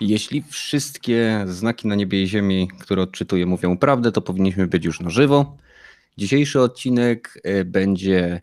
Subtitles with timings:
[0.00, 5.00] Jeśli wszystkie znaki na niebie i ziemi, które odczytuję, mówią prawdę, to powinniśmy być już
[5.00, 5.56] na żywo.
[6.16, 8.42] Dzisiejszy odcinek e, będzie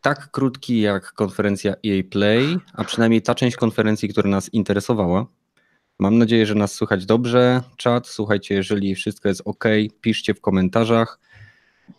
[0.00, 5.26] tak krótki jak konferencja EA Play, a przynajmniej ta część konferencji, która nas interesowała.
[5.98, 7.62] Mam nadzieję, że nas słychać dobrze.
[7.76, 9.64] Czat, słuchajcie, jeżeli wszystko jest ok,
[10.00, 11.18] piszcie w komentarzach.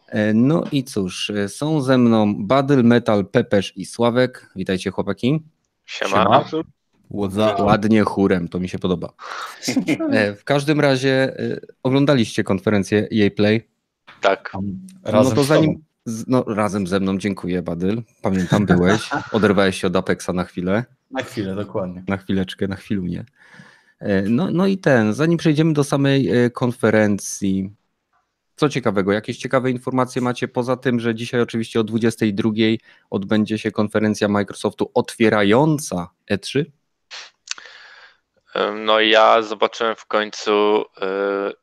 [0.08, 4.52] E, no i cóż, e, są ze mną Badel, Metal, Pepesz i Sławek.
[4.56, 5.44] Witajcie chłopaki.
[5.86, 6.46] Siema.
[7.60, 9.14] Ładnie chórem, to mi się podoba.
[10.12, 11.34] E, w każdym razie
[11.84, 13.68] oglądaliście konferencję EA Play?
[14.22, 14.52] Tak.
[15.04, 15.84] Razem no to zanim,
[16.28, 18.02] no, razem ze mną, dziękuję Badyl.
[18.22, 20.86] Pamiętam, byłeś, oderwałeś się od Apexa na chwilę.
[21.12, 22.04] Na chwilę, dokładnie.
[22.08, 23.26] Na chwileczkę, na chwilunię.
[24.30, 27.70] No, no i ten, zanim przejdziemy do samej konferencji,
[28.56, 32.52] co ciekawego, jakieś ciekawe informacje macie poza tym, że dzisiaj oczywiście o 22
[33.10, 36.66] odbędzie się konferencja Microsoftu otwierająca E3?
[38.86, 41.54] No ja zobaczyłem w końcu yy,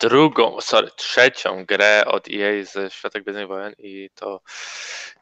[0.00, 4.40] drugą, sorry, trzecią grę od EA ze Świata Gwiezdnych Wojen i to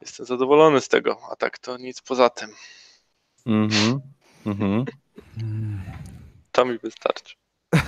[0.00, 2.50] jestem zadowolony z tego, a tak to nic poza tym.
[3.46, 4.00] Mhm.
[4.46, 4.84] Mm
[6.52, 7.34] to mi wystarczy.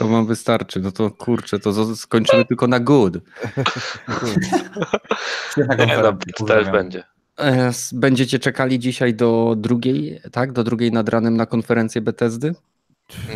[0.00, 0.80] To wam wystarczy.
[0.80, 3.14] No to kurczę, to skończymy tylko na good.
[5.86, 7.04] Nie, no, też będzie.
[7.40, 10.52] E, będziecie czekali dzisiaj do drugiej, tak?
[10.52, 12.54] Do drugiej nad ranem na konferencję Bethesdy?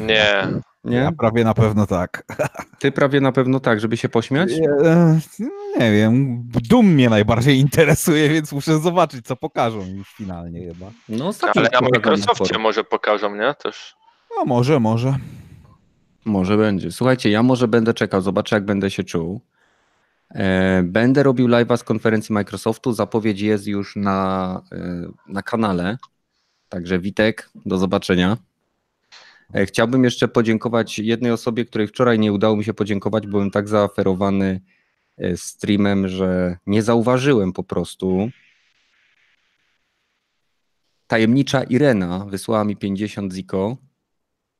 [0.01, 0.49] Nie.
[0.85, 0.97] Nie?
[0.97, 2.25] Ja prawie na pewno tak.
[2.79, 4.51] Ty prawie na pewno tak, żeby się pośmiać?
[4.51, 4.69] Nie,
[5.79, 6.43] nie wiem.
[6.69, 10.87] Dum mnie najbardziej interesuje, więc muszę zobaczyć, co pokażą już finalnie chyba.
[11.09, 13.55] No, Ale na Microsoftie może pokażą, nie?
[13.55, 13.97] Też.
[14.39, 15.15] No może, może.
[16.25, 16.93] Może będzie.
[16.93, 19.41] Słuchajcie, ja może będę czekał, zobaczę jak będę się czuł.
[20.35, 22.93] E, będę robił live'a z konferencji Microsoftu.
[22.93, 25.99] Zapowiedź jest już na, e, na kanale.
[26.69, 28.37] Także Witek, do zobaczenia.
[29.55, 33.27] E, chciałbym jeszcze podziękować jednej osobie, której wczoraj nie udało mi się podziękować.
[33.27, 34.61] Byłem tak zaaferowany
[35.37, 38.31] streamem, że nie zauważyłem po prostu.
[41.07, 43.77] Tajemnicza Irena wysłała mi 50 ziko,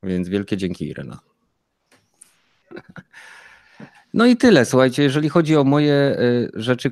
[0.03, 1.19] więc wielkie dzięki Irena.
[4.15, 4.65] No i tyle.
[4.65, 6.91] Słuchajcie, jeżeli chodzi o moje y, rzeczy,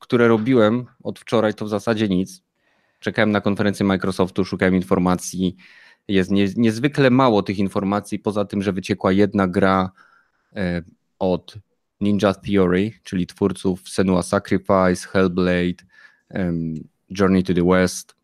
[0.00, 2.42] które robiłem od wczoraj, to w zasadzie nic.
[3.00, 5.56] Czekałem na konferencję Microsoftu, szukałem informacji.
[6.08, 9.90] Jest nie, niezwykle mało tych informacji, poza tym, że wyciekła jedna gra
[10.52, 10.84] y,
[11.18, 11.54] od
[12.00, 15.84] Ninja Theory, czyli twórców Senua Sacrifice, Hellblade,
[17.10, 18.14] Journey to the West.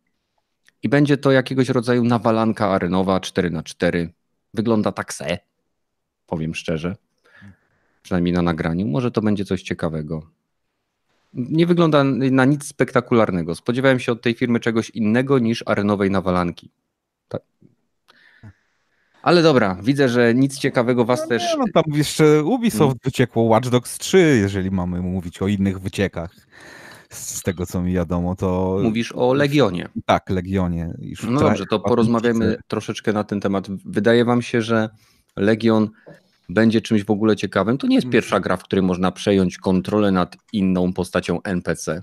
[0.83, 4.13] I będzie to jakiegoś rodzaju nawalanka arenowa 4 na 4
[4.55, 5.39] Wygląda tak se
[6.27, 6.97] powiem szczerze.
[8.05, 8.87] Przynajmniej na nagraniu.
[8.87, 10.23] Może to będzie coś ciekawego.
[11.35, 13.55] Nie wygląda na nic spektakularnego.
[13.55, 16.71] Spodziewałem się od tej firmy czegoś innego niż arenowej nawalanki.
[17.29, 17.43] Tak.
[19.23, 21.57] Ale dobra, widzę, że nic ciekawego was no też.
[21.59, 22.99] no tam jeszcze Ubisoft hmm.
[23.05, 26.35] wyciekło Watch Dogs 3, jeżeli mamy mówić o innych wyciekach.
[27.11, 28.81] Z tego co mi wiadomo, to.
[28.83, 29.89] Mówisz o Legionie.
[30.07, 30.95] Tak, Legionie.
[30.99, 33.67] Już no dobrze, to porozmawiamy troszeczkę na ten temat.
[33.85, 34.89] Wydaje wam się, że
[35.37, 35.91] Legion
[36.49, 37.79] będzie czymś w ogóle ciekawym.
[37.79, 42.03] To nie jest pierwsza gra, w której można przejąć kontrolę nad inną postacią NPC.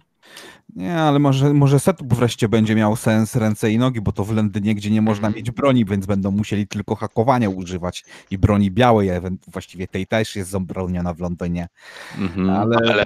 [0.75, 4.35] Nie, ale może, może setup wreszcie będzie miał sens ręce i nogi, bo to w
[4.35, 9.11] Londynie, gdzie nie można mieć broni, więc będą musieli tylko hakowania używać i broni białej,
[9.11, 11.67] a właściwie tej też jest zabroniona w Londynie.
[12.17, 13.05] Mhm, ale, ale,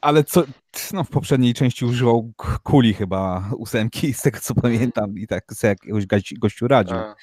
[0.00, 0.44] ale co,
[0.92, 5.68] no w poprzedniej części używał kuli chyba ósemki, z tego co pamiętam i tak sobie
[5.68, 6.96] jakiegoś gościu radził.
[6.96, 7.14] A.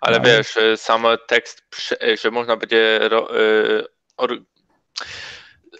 [0.00, 1.62] Ale no, wiesz, y, sam tekst,
[2.02, 4.44] y, że można będzie y,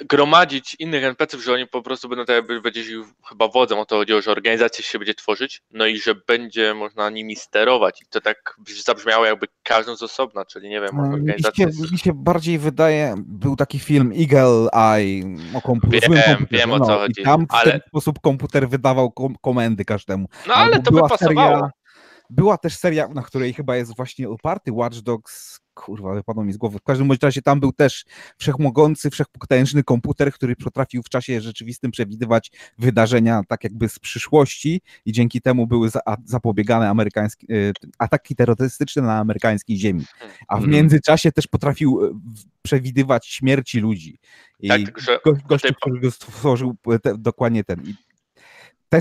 [0.00, 2.86] gromadzić innych NPC-ów, że oni po prostu będą tak jakby będziesz
[3.28, 7.10] chyba wodzą, o to chodziło, że organizacja się będzie tworzyć, no i że będzie można
[7.10, 8.02] nimi sterować.
[8.02, 11.66] I to tak zabrzmiało jakby każdą z osobna, czyli nie wiem, no, organizacja...
[11.66, 16.08] Mi się, mi się bardziej wydaje, był taki film Eagle Eye o komputerze.
[16.08, 17.20] Wiem, wiem o co no, chodzi.
[17.20, 17.72] I tam w ale...
[17.72, 20.28] ten sposób komputer wydawał kom komendy każdemu.
[20.46, 21.56] No ale to by pasowało.
[21.56, 21.83] Seria
[22.30, 26.56] była też seria, na której chyba jest właśnie oparty Watch Dogs, kurwa, wypadło mi z
[26.56, 26.78] głowy.
[26.78, 28.04] W każdym razie tam był też
[28.38, 35.12] wszechmogący, wszechpotężny komputer, który potrafił w czasie rzeczywistym przewidywać wydarzenia tak jakby z przyszłości i
[35.12, 35.88] dzięki temu były
[36.24, 40.04] zapobiegane amerykańskie, e, ataki terrorystyczne na amerykańskiej ziemi.
[40.48, 40.72] A w mhm.
[40.72, 42.20] międzyczasie też potrafił e,
[42.62, 44.18] przewidywać śmierci ludzi.
[44.60, 44.80] I tak,
[45.48, 47.82] gościu, który stworzył te, dokładnie ten.
[47.84, 47.94] I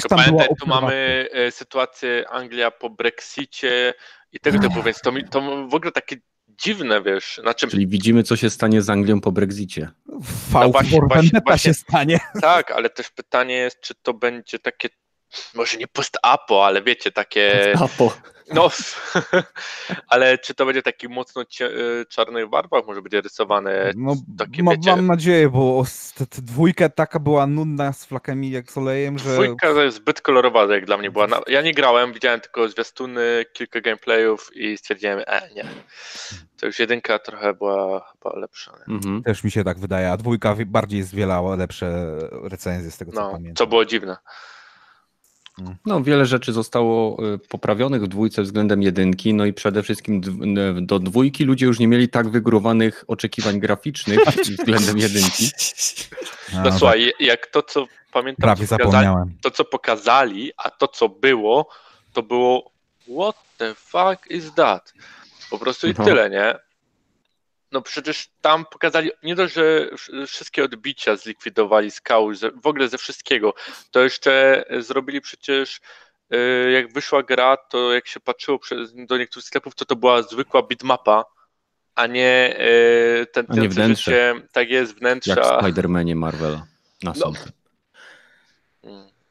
[0.01, 3.93] też tam była tu mamy e, sytuację Anglia po Brexicie
[4.31, 6.15] i tego typu, więc to, mi, to w ogóle takie
[6.47, 7.39] dziwne, wiesz.
[7.41, 7.67] Znaczy...
[7.67, 9.89] Czyli widzimy, co się stanie z Anglią po Brexicie.
[10.19, 12.19] V no właśnie, właśnie, właśnie, się stanie.
[12.41, 14.89] Tak, ale też pytanie jest, czy to będzie takie,
[15.53, 17.73] może nie post-apo, ale wiecie, takie...
[17.73, 18.32] Post-apo.
[18.53, 18.69] No,
[20.07, 24.71] ale czy to będzie taki mocno y, czarnych barwach, może będzie rysowane No, takie, ma,
[24.71, 25.83] wiecie- mam nadzieję, bo
[26.37, 30.65] dwójka taka była nudna z flakami jak z olejem, że Dwójka to jest zbyt kolorowa,
[30.75, 31.27] jak dla mnie była.
[31.47, 35.65] Ja nie grałem, widziałem tylko zwiastuny, kilka gameplayów i stwierdziłem, e, nie.
[36.59, 38.71] To już jedynka trochę była chyba lepsza.
[38.87, 38.95] Nie?
[38.95, 39.23] Mhm.
[39.23, 43.31] też mi się tak wydaje, a dwójka bardziej zwielała lepsze recenzje z tego co No,
[43.31, 43.55] pamiętam.
[43.55, 44.17] co było dziwne.
[45.85, 50.21] No, wiele rzeczy zostało y, poprawionych w dwójce względem jedynki, no i przede wszystkim
[50.81, 54.19] do dwójki ludzie już nie mieli tak wygórowanych oczekiwań graficznych
[54.59, 55.49] względem jedynki.
[56.53, 60.87] No tak, słuchaj, jak to, co pamiętam, prawie co pokazali, to co pokazali, a to
[60.87, 61.69] co było,
[62.13, 62.71] to było
[63.19, 64.93] what the fuck is that?
[65.49, 66.05] Po prostu i No.
[66.05, 66.55] tyle, nie?
[67.73, 72.87] No przecież tam pokazali, nie dość, że wsz- wszystkie odbicia zlikwidowali skał, ze- w ogóle
[72.87, 73.53] ze wszystkiego,
[73.91, 75.79] to jeszcze zrobili przecież,
[76.31, 76.37] e,
[76.71, 78.59] jak wyszła gra, to jak się patrzyło
[78.93, 81.25] do niektórych sklepów, to to była zwykła bitmapa,
[81.95, 84.33] a nie e, ten, A nie ten wnętrze.
[84.51, 85.35] tak jest, Jak wnętrza.
[85.35, 86.65] w Spider-Manie Marvela.
[87.03, 87.33] Na No.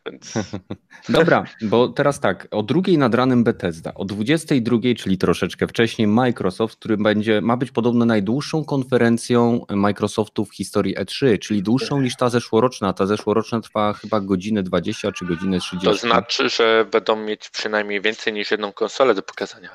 [0.06, 0.32] Więc
[1.08, 6.78] Dobra, bo teraz tak, o drugiej nad ranem Bethesda, o 22, czyli troszeczkę wcześniej Microsoft,
[6.78, 12.28] który będzie, ma być podobno najdłuższą konferencją Microsoftu w historii E3, czyli dłuższą niż ta
[12.28, 12.92] zeszłoroczna.
[12.92, 15.88] Ta zeszłoroczna trwa chyba godzinę 20 czy godzinę 30.
[15.88, 19.70] To znaczy, że będą mieć przynajmniej więcej niż jedną konsolę do pokazania.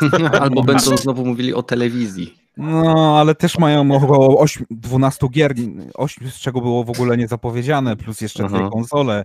[0.40, 2.38] Albo będą znowu mówili o telewizji.
[2.56, 5.54] No, ale też mają około 8, 12 gier,
[5.94, 9.24] 8 z czego było w ogóle nie zapowiedziane, plus jeszcze dwie konsole.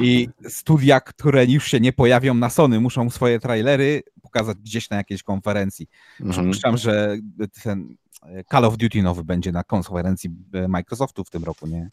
[0.00, 4.96] I studia, które już się nie pojawią na Sony, muszą swoje trailery pokazać gdzieś na
[4.96, 5.86] jakiejś konferencji.
[6.20, 6.32] Mhm.
[6.32, 7.16] Przypuszczam, że
[7.62, 11.90] ten e, Call of Duty nowy będzie na konferencji e, Microsoftu w tym roku, nie?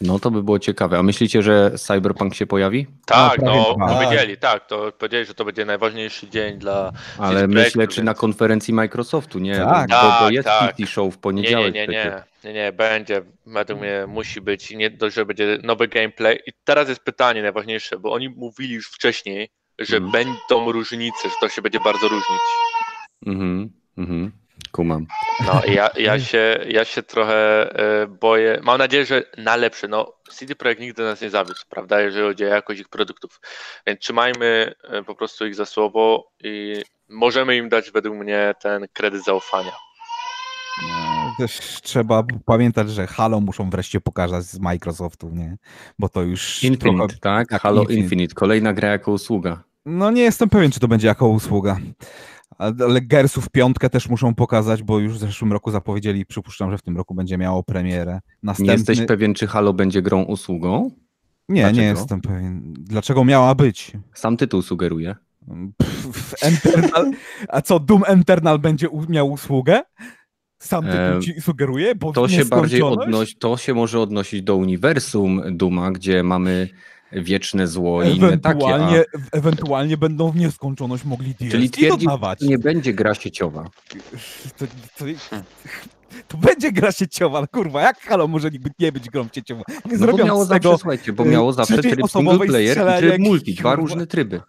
[0.00, 0.98] No to by było ciekawe.
[0.98, 2.86] A myślicie, że Cyberpunk się pojawi?
[3.06, 3.94] Tak, prawie no, dwa.
[3.94, 6.92] powiedzieli, tak, to powiedzieli, że to będzie najważniejszy dzień dla.
[7.18, 9.56] Ale myślę, czy na więc- konferencji Microsoftu, nie?
[9.56, 9.88] Tak.
[9.90, 10.76] bo, bo Tak, jest tak.
[10.76, 11.74] PT Show w Nie, poniedziałek.
[11.74, 12.44] nie, nie, przecież.
[12.44, 16.38] nie, nie, nie, będzie, według mnie musi być, i nie dość, że będzie nowy gameplay.
[16.46, 19.48] I teraz jest pytanie najważniejsze, bo oni mówili już wcześniej,
[19.78, 20.12] że Mhm.
[20.12, 22.40] będą różnice, że to się będzie bardzo różnić.
[23.26, 24.32] Mhm, mhm.
[24.72, 25.06] Kumam.
[25.46, 27.70] No i ja, ja, się, ja się trochę
[28.02, 28.60] e, boję.
[28.62, 29.88] Mam nadzieję, że na lepsze.
[29.88, 33.40] No, CD Projekt nigdy nas nie zawiódł, prawda, jeżeli chodzi o jakość ich produktów.
[33.86, 38.86] Więc trzymajmy e, po prostu ich za słowo i możemy im dać według mnie ten
[38.92, 39.72] kredyt zaufania.
[40.82, 45.56] No, Też trzeba pamiętać, że Halo muszą wreszcie pokazać z Microsoftu, nie?
[45.98, 47.20] Bo to już Infinite, trochę...
[47.20, 47.48] tak?
[47.48, 48.02] tak, Halo Infinite.
[48.02, 48.34] Infinite.
[48.34, 49.62] Kolejna gra jako usługa.
[49.86, 51.76] No nie jestem pewien, czy to będzie jako usługa.
[52.60, 56.82] Ale Gersów piątkę też muszą pokazać, bo już w zeszłym roku zapowiedzieli, przypuszczam, że w
[56.82, 58.12] tym roku będzie miało premierę.
[58.12, 58.72] Nie Następny...
[58.72, 60.90] jesteś pewien, czy Halo będzie grą usługą?
[61.48, 62.00] Nie, nie Dlaczego?
[62.00, 62.74] jestem pewien.
[62.78, 63.92] Dlaczego miała być?
[64.14, 65.16] Sam tytuł sugeruje.
[65.76, 67.10] Pff, Eternal...
[67.48, 69.82] A co, Doom Eternal będzie miał usługę?
[70.58, 71.94] Sam tytuł Em, ci sugeruje?
[71.94, 76.68] Bo To się bardziej odnosi, to się może odnosić do uniwersum Duma, gdzie mamy
[77.12, 78.58] wieczne zło i inne takie.
[78.58, 82.40] Ewentualnie, A, ewentualnie będą w nieskończoność mogli DLC czyli twierdzi, dodawać.
[82.40, 83.70] nie będzie gra sieciowa.
[84.58, 84.66] To,
[84.98, 85.04] to,
[86.28, 89.62] to będzie gra sieciowa, kurwa, jak Halo może nie być grą sieciową?
[89.90, 93.18] Nie No bo miało zawsze, słuchajcie, bo miało zawsze trzeciej tryb single player i tryb
[93.18, 94.40] multi, dwa różne tryby.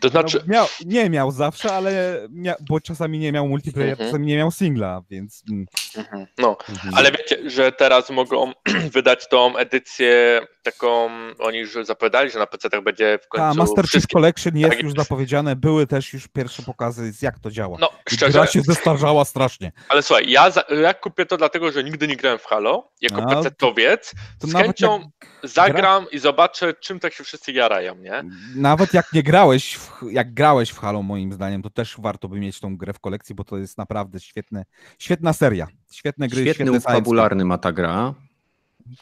[0.00, 4.08] To znaczy, No, miał, nie miał zawsze, ale mia, bo czasami nie miał multiplayer, Mhm.
[4.08, 6.94] czasami nie miał singla, więc mm, mhm, no, Mhm.
[6.94, 8.52] ale wiecie, że teraz mogą
[8.94, 13.84] wydać tą edycję taką, oni już zapowiadali, że na PC-tach będzie w ta końcu Master
[13.84, 14.12] Chief wszystkie.
[14.12, 15.08] Collection jest tak już jest.
[15.08, 17.76] zapowiedziane, były też już pierwsze pokazy, jak to działa.
[17.80, 19.72] No, I szczerze, Gra się zestarzała strasznie.
[19.88, 23.16] ale słuchaj, ja, za, ja kupię to dlatego, że nigdy nie grałem w Halo, jako
[23.22, 28.24] A, PC-towiec, To z chęcią jak, zagram i zobaczę, czym tak się wszyscy jarają, nie?
[28.56, 32.40] nawet jak nie grałeś, w, jak grałeś w Halo, moim zdaniem, to też warto by
[32.40, 34.64] mieć tą grę w kolekcji, bo to jest naprawdę świetne,
[34.98, 35.66] świetna seria.
[35.90, 38.14] Świetne gry, Świetny świetne fabularny ma ta gra.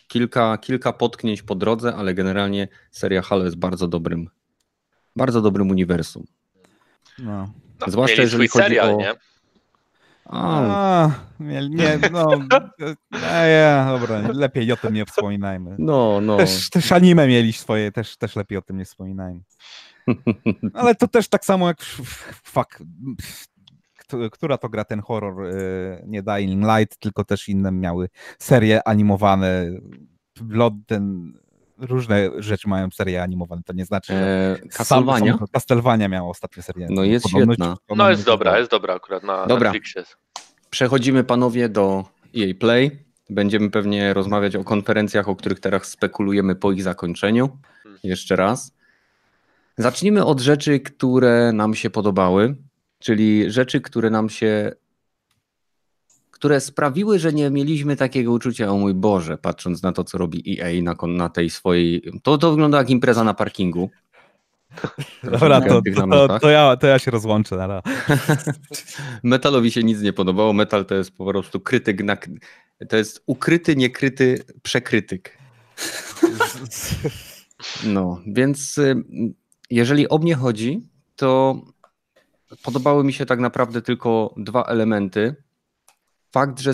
[0.08, 4.28] Kilka, kilka potknięć po drodze, ale generalnie seria Halo jest bardzo dobrym,
[5.16, 6.24] bardzo dobrym uniwersum.
[7.18, 7.52] No.
[7.80, 9.14] No, Zwłaszcza mieli jeżeli swój chodzi serial, o- nie?
[10.24, 10.60] A,
[11.04, 11.10] A,
[11.40, 12.32] nie, nie, no,
[13.32, 15.76] e, ja, dobra, lepiej o tym nie wspominajmy.
[15.78, 16.36] no, no.
[16.36, 19.40] Też, też anime mieli swoje, też, też lepiej o tym nie wspominajmy.
[20.74, 21.82] Ale to też tak samo jak
[22.44, 22.78] fuck,
[24.32, 25.52] która to gra ten horror, e,
[26.06, 28.08] nie Dying Light, tylko też inne miały
[28.38, 29.66] serie animowane,
[30.40, 31.32] Blood, ten,
[31.78, 35.38] różne rzeczy mają serie animowane, to nie znaczy, że E, Castlevania?
[35.52, 36.86] Castlevania miała ostatnio serię.
[36.90, 37.76] No jest Podobno- świetna.
[37.86, 39.72] podobno No jest dobra, jest dobra akurat na Dobra.
[39.72, 40.02] Netflixie.
[40.70, 42.04] Przechodzimy panowie do
[42.36, 43.06] EA Play.
[43.30, 47.58] Będziemy pewnie rozmawiać o konferencjach, o których teraz spekulujemy po ich zakończeniu.
[48.02, 48.75] Jeszcze raz.
[49.78, 52.56] Zacznijmy od rzeczy, które nam się podobały,
[52.98, 54.72] czyli rzeczy, które nam się
[56.30, 60.60] które sprawiły, że nie mieliśmy takiego uczucia, o mój Boże, patrząc na to, co robi
[60.60, 62.12] EA na, na tej swojej.
[62.22, 63.90] To, to wygląda jak impreza na parkingu.
[65.22, 67.56] Dobra, to, to, to, ja, to ja się rozłączę.
[67.56, 67.82] Nara.
[69.22, 70.52] Metalowi się nic nie podobało.
[70.52, 72.16] Metal to jest po prostu krytyk, na,
[72.88, 75.38] to jest ukryty, niekryty przekrytyk.
[77.84, 79.04] No, więc y,
[79.70, 81.60] jeżeli o mnie chodzi, to
[82.62, 85.34] podobały mi się tak naprawdę tylko dwa elementy.
[86.30, 86.72] Fakt, że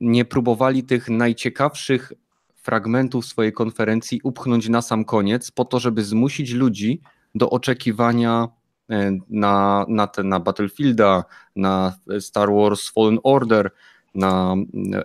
[0.00, 2.12] nie próbowali tych najciekawszych
[2.54, 7.00] fragmentów swojej konferencji upchnąć na sam koniec, po to, żeby zmusić ludzi
[7.34, 8.48] do oczekiwania
[8.90, 11.24] e, na, na, te, na Battlefielda,
[11.56, 13.70] na Star Wars Fallen Order,
[14.14, 14.54] na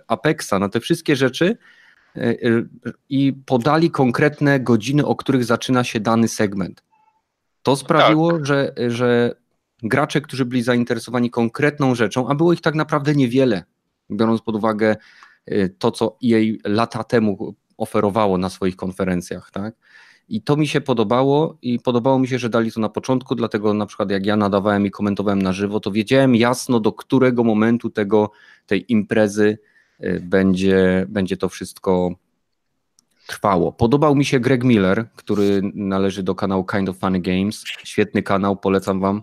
[0.08, 1.56] Apexa, na te wszystkie rzeczy
[2.16, 2.36] e, e,
[3.08, 6.82] i podali konkretne godziny, o których zaczyna się dany segment.
[7.62, 8.46] To sprawiło, tak.
[8.46, 9.34] że, że
[9.82, 13.64] gracze, którzy byli zainteresowani konkretną rzeczą, a było ich tak naprawdę niewiele,
[14.10, 14.96] biorąc pod uwagę
[15.78, 19.74] to, co jej lata temu oferowało na swoich konferencjach, tak?
[20.28, 23.74] I to mi się podobało i podobało mi się, że dali to na początku, dlatego
[23.74, 27.90] na przykład jak ja nadawałem i komentowałem na żywo, to wiedziałem jasno do którego momentu
[27.90, 28.30] tego,
[28.66, 29.58] tej imprezy
[30.04, 32.14] y, będzie, będzie to wszystko
[33.30, 33.72] trwało.
[33.72, 37.64] Podobał mi się Greg Miller, który należy do kanału Kind of Funny Games.
[37.84, 39.22] Świetny kanał, polecam wam.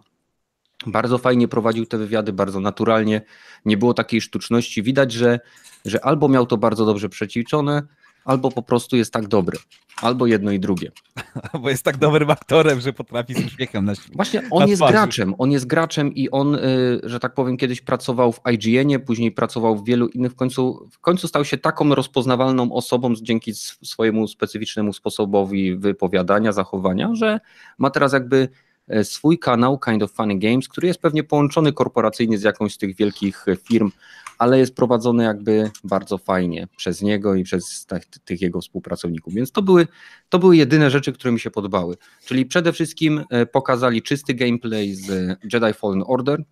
[0.85, 3.21] Bardzo fajnie prowadził te wywiady, bardzo naturalnie.
[3.65, 4.83] Nie było takiej sztuczności.
[4.83, 5.39] Widać, że,
[5.85, 7.83] że albo miał to bardzo dobrze przećwiczone,
[8.27, 9.57] albo po prostu jest tak dobry.
[10.01, 10.91] Albo jedno i drugie.
[11.61, 15.35] Bo jest tak dobrym aktorem, że potrafi z uśmiechem na Właśnie on na jest graczem,
[15.37, 16.59] on jest graczem i on, y,
[17.03, 20.99] że tak powiem, kiedyś pracował w IGN-ie, później pracował w wielu innych, w końcu, w
[20.99, 23.53] końcu stał się taką rozpoznawalną osobą dzięki
[23.83, 27.39] swojemu specyficznemu sposobowi wypowiadania, zachowania, że
[27.77, 28.49] ma teraz jakby
[28.87, 32.77] e, swój kanał Kind of Funny Games, który jest pewnie połączony korporacyjnie z jakąś z
[32.77, 33.91] tych wielkich firm
[34.37, 39.33] ale jest prowadzony jakby bardzo fajnie przez niego i przez tych, tych jego współpracowników.
[39.33, 39.87] Więc to były,
[40.29, 41.97] to były jedyne rzeczy, które mi się podobały.
[42.25, 46.43] Czyli przede wszystkim e, pokazali czysty gameplay z Jedi Fallen Order.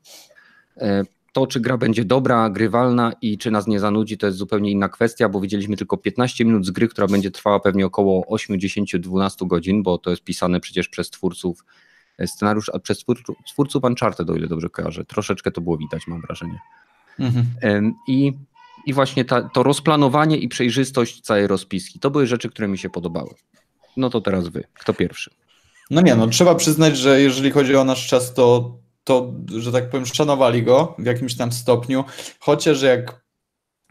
[0.78, 4.72] E, to, czy gra będzie dobra, grywalna i czy nas nie zanudzi, to jest zupełnie
[4.72, 8.60] inna kwestia, bo widzieliśmy tylko 15 minut z gry, która będzie trwała pewnie około 8,
[8.60, 11.66] 10, 12 godzin, bo to jest pisane przecież przez twórców
[12.18, 13.06] e, scenariusz, a przez
[13.48, 15.06] twórców Uncharted, o ile dobrze kojarzę.
[15.06, 16.60] Troszeczkę to było widać, mam wrażenie.
[17.20, 17.94] Mhm.
[18.08, 18.34] I,
[18.86, 22.90] I właśnie ta, to rozplanowanie i przejrzystość całej rozpiski, to były rzeczy, które mi się
[22.90, 23.30] podobały.
[23.98, 25.32] No to teraz wy, kto pierwszy?
[25.90, 29.90] No nie, no trzeba przyznać, że jeżeli chodzi o nasz czas, to, to że tak
[29.90, 32.04] powiem, szanowali go w jakimś tam stopniu,
[32.40, 33.26] chociaż jak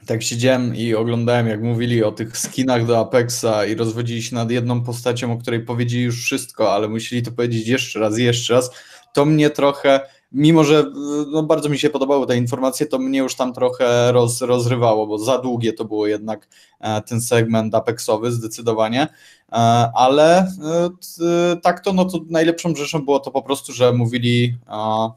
[0.07, 4.51] tak siedziałem i oglądałem, jak mówili o tych skinach do Apexa i rozwodzili się nad
[4.51, 8.71] jedną postacią, o której powiedzieli już wszystko, ale musieli to powiedzieć jeszcze raz, jeszcze raz,
[9.15, 10.01] to mnie trochę
[10.35, 10.85] mimo że
[11.33, 15.19] no, bardzo mi się podobały te informacje, to mnie już tam trochę roz, rozrywało, bo
[15.19, 16.49] za długie to było jednak
[16.81, 19.57] e, ten segment Apexowy zdecydowanie, e,
[19.95, 24.57] ale e, tak to, no to najlepszą rzeczą było to po prostu, że mówili,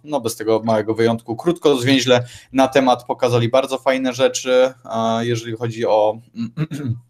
[0.04, 4.74] no bez tego małego wyjątku, krótko, zwięźle na temat, pokazali bardzo fajne rzeczy,
[5.20, 6.18] jeżeli chodzi o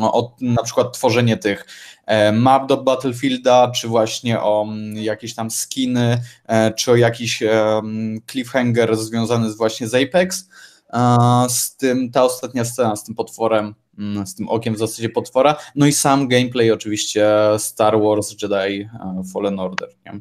[0.00, 1.66] o na przykład tworzenie tych
[2.06, 7.42] e, map do Battlefielda, czy właśnie o mm, jakieś tam skiny, e, czy o jakiś
[7.42, 7.82] e,
[8.30, 10.48] cliffhanger związany z właśnie z Apex.
[11.48, 15.56] Z tym, ta ostatnia scena z tym potworem, mm, z tym okiem w zasadzie potwora,
[15.74, 17.28] no i sam gameplay oczywiście
[17.58, 18.88] Star Wars Jedi
[19.32, 19.88] Fallen Order.
[20.06, 20.20] Nie?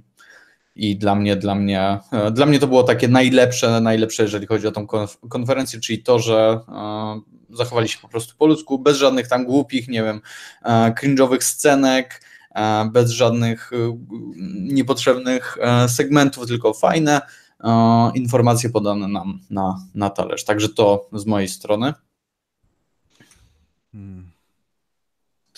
[0.75, 1.99] I dla mnie, dla mnie,
[2.31, 4.87] dla mnie to było takie najlepsze, najlepsze, jeżeli chodzi o tą
[5.29, 6.59] konferencję, czyli to, że
[7.53, 10.21] zachowali się po prostu po ludzku, bez żadnych tam głupich, nie wiem,
[10.63, 12.21] e, cringe'owych scenek,
[12.55, 13.97] e, bez żadnych e,
[14.73, 17.21] niepotrzebnych segmentów, tylko fajne
[18.13, 20.45] informacje podane nam na, na talerz.
[20.45, 21.93] Także to z mojej strony.
[23.91, 24.30] Hmm.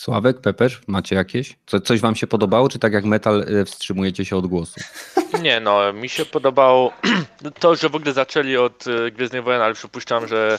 [0.04, 1.56] Sławek, Peper, macie jakieś?
[1.66, 4.80] Co, coś wam się podobało, czy tak jak metal wstrzymujecie się od głosu?
[5.42, 6.92] Nie no, mi się podobało
[7.60, 10.58] to, że w ogóle zaczęli od Gwiezdnej Wojny, ale przypuszczam, że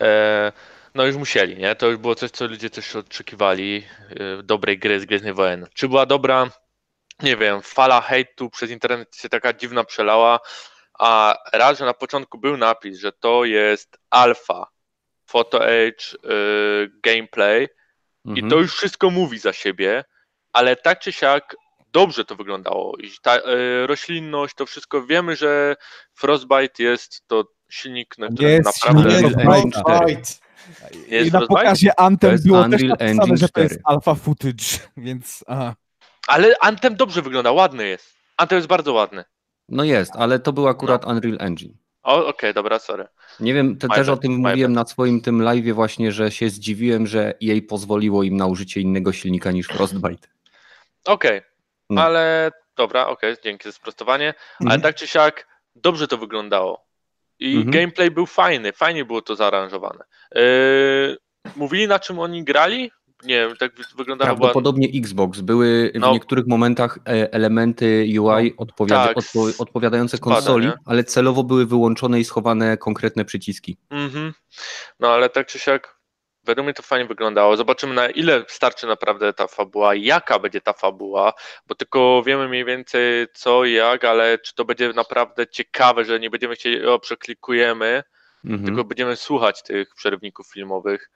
[0.00, 0.52] E,
[0.94, 1.74] no już musieli, nie?
[1.74, 5.66] To już było coś, co ludzie też oczekiwali, e, dobrej gry z Gwiezdnej Wojen.
[5.74, 6.50] Czy była dobra?
[7.22, 10.40] Nie wiem, fala hejtu przez internet się taka dziwna przelała,
[10.98, 14.66] a raz, że na początku był napis, że to jest alfa,
[15.26, 17.68] photo age, yy, gameplay
[18.26, 18.46] mhm.
[18.46, 20.04] i to już wszystko mówi za siebie,
[20.52, 21.56] ale tak czy siak
[21.92, 22.96] dobrze to wyglądało.
[22.96, 25.76] I ta yy, roślinność, to wszystko wiemy, że
[26.14, 29.10] Frostbite jest to silnik, na którym jest naprawdę...
[29.10, 29.36] Silnik
[31.08, 34.64] jest I na pokazie Anthem było też napisane, że to jest alpha footage,
[34.96, 35.44] więc...
[35.46, 35.74] Aha.
[36.26, 38.14] Ale Anthem dobrze wygląda, ładny jest.
[38.36, 39.24] Anthem jest bardzo ładny.
[39.68, 41.85] No jest, ale to był akurat Unreal Engine.
[42.06, 43.06] O, okej, dobra, sorry.
[43.40, 44.84] Nie wiem, te, też o bad, tym my mówiłem bad.
[44.84, 49.12] na swoim tym live'ie właśnie, że się zdziwiłem, że jej pozwoliło im na użycie innego
[49.12, 50.28] silnika niż Frostbite.
[51.04, 51.40] Okej,
[51.90, 52.02] No.
[52.02, 54.34] ale dobra, okej, dzięki za sprostowanie.
[54.60, 54.80] Ale Mhm.
[54.80, 56.86] tak czy siak, dobrze to wyglądało.
[57.38, 57.70] I Mhm.
[57.70, 60.04] gameplay był fajny, fajnie było to zaaranżowane.
[60.34, 61.16] Yy,
[61.56, 62.90] mówili na czym oni grali?
[63.24, 64.36] Nie wiem, tak wy- wyglądało.
[64.36, 65.40] Prawdopodobnie Xbox.
[65.40, 66.12] Były w No.
[66.12, 70.72] niektórych momentach e, elementy UI odpowiada, tak, odpo, odpowiadające spada, konsoli, nie?
[70.84, 73.76] ale celowo były wyłączone i schowane konkretne przyciski.
[73.90, 74.32] Mhm.
[75.00, 75.96] No ale tak czy siak,
[76.44, 77.56] według mnie to fajnie wyglądało.
[77.56, 81.32] Zobaczymy na ile starczy naprawdę ta fabuła, jaka będzie ta fabuła,
[81.66, 86.20] bo tylko wiemy mniej więcej co i jak, ale czy to będzie naprawdę ciekawe, że
[86.20, 88.02] nie będziemy chcieli, o przeklikujemy,
[88.44, 88.64] Mhm.
[88.64, 91.10] tylko będziemy słuchać tych przerywników filmowych,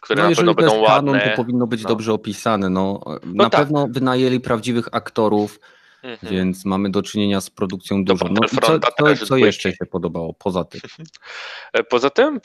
[0.00, 1.30] które No na pewno będą kanon, ładne.
[1.30, 1.88] to powinno być No.
[1.88, 2.70] dobrze opisane.
[2.70, 3.60] No, na tak.
[3.60, 5.60] pewno wynajęli prawdziwych aktorów,
[6.02, 6.32] Mhm.
[6.34, 8.26] więc mamy do czynienia z produkcją dużą.
[8.30, 8.78] No, co,
[9.16, 10.80] co, co jeszcze się podobało poza tym?
[11.72, 12.40] E, Poza tym,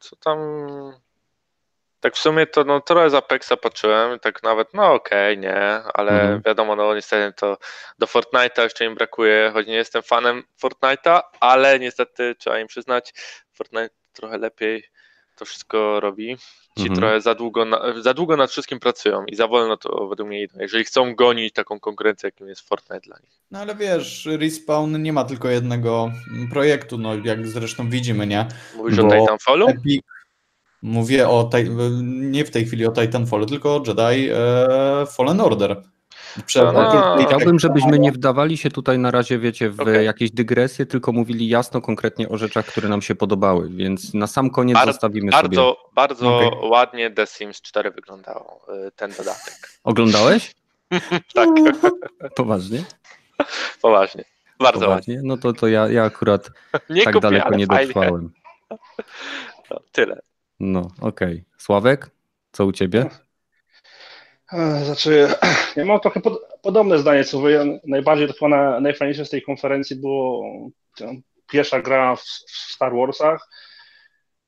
[0.00, 0.38] co tam.
[2.00, 5.56] Tak w sumie to no, trochę z Apexa patrzyłem, tak nawet, no okej, nie,
[5.94, 6.42] ale Mhm.
[6.46, 7.58] wiadomo, no niestety to
[7.98, 13.14] do Fortnite'a jeszcze im brakuje, choć nie jestem fanem Fortnite'a, ale niestety trzeba im przyznać,
[13.52, 14.84] Fortnite trochę lepiej
[15.34, 16.36] to wszystko robi.
[16.78, 17.00] Ci Mhm.
[17.00, 20.42] trochę za długo, na, za długo nad wszystkim pracują i za wolno to według mnie
[20.42, 20.58] idą.
[20.60, 23.30] Jeżeli chcą gonić taką konkurencję, jakim jest Fortnite dla nich.
[23.50, 26.10] No ale wiesz, Respawn nie ma tylko jednego
[26.50, 28.46] projektu, no jak zresztą widzimy, nie?
[28.76, 29.68] Mówisz Bo- o Titanfallu?
[29.68, 30.02] Epic.
[30.82, 31.70] Mówię o, tej,
[32.04, 35.82] nie w tej chwili o Titanfallu, tylko o Jedi e, Fallen Order.
[36.46, 40.04] Chciałbym, żebyśmy nie wdawali się tutaj na razie, wiecie, w Okej.
[40.06, 44.50] jakieś dygresje, tylko mówili jasno, konkretnie o rzeczach, które nam się podobały, więc na sam
[44.50, 45.42] koniec Bar- zostawimy sobie.
[45.42, 46.70] Bardzo, bardzo Okej.
[46.70, 49.54] ładnie The Sims 4 wyglądało, y, ten dodatek.
[49.84, 50.54] Oglądałeś?
[51.34, 51.48] Tak,
[52.36, 52.84] Poważnie?
[53.82, 54.24] poważnie.
[54.58, 55.14] Bardzo ładnie.
[55.14, 55.20] Poważnie?
[55.24, 56.50] No to, to ja, ja akurat
[56.90, 58.32] Nie tak kupię, daleko ale nie dotrwałem.
[59.70, 60.20] No, tyle.
[60.60, 61.44] No, okej.
[61.58, 62.10] Sławek,
[62.52, 63.10] co u ciebie?
[64.54, 65.28] E, Znaczy,
[65.76, 67.80] ja mam trochę pod, podobne zdanie co wy.
[67.86, 70.44] Najbardziej to na, najfajniejsze z tej konferencji było
[70.98, 73.48] tam, pierwsza gra w, w Star Warsach.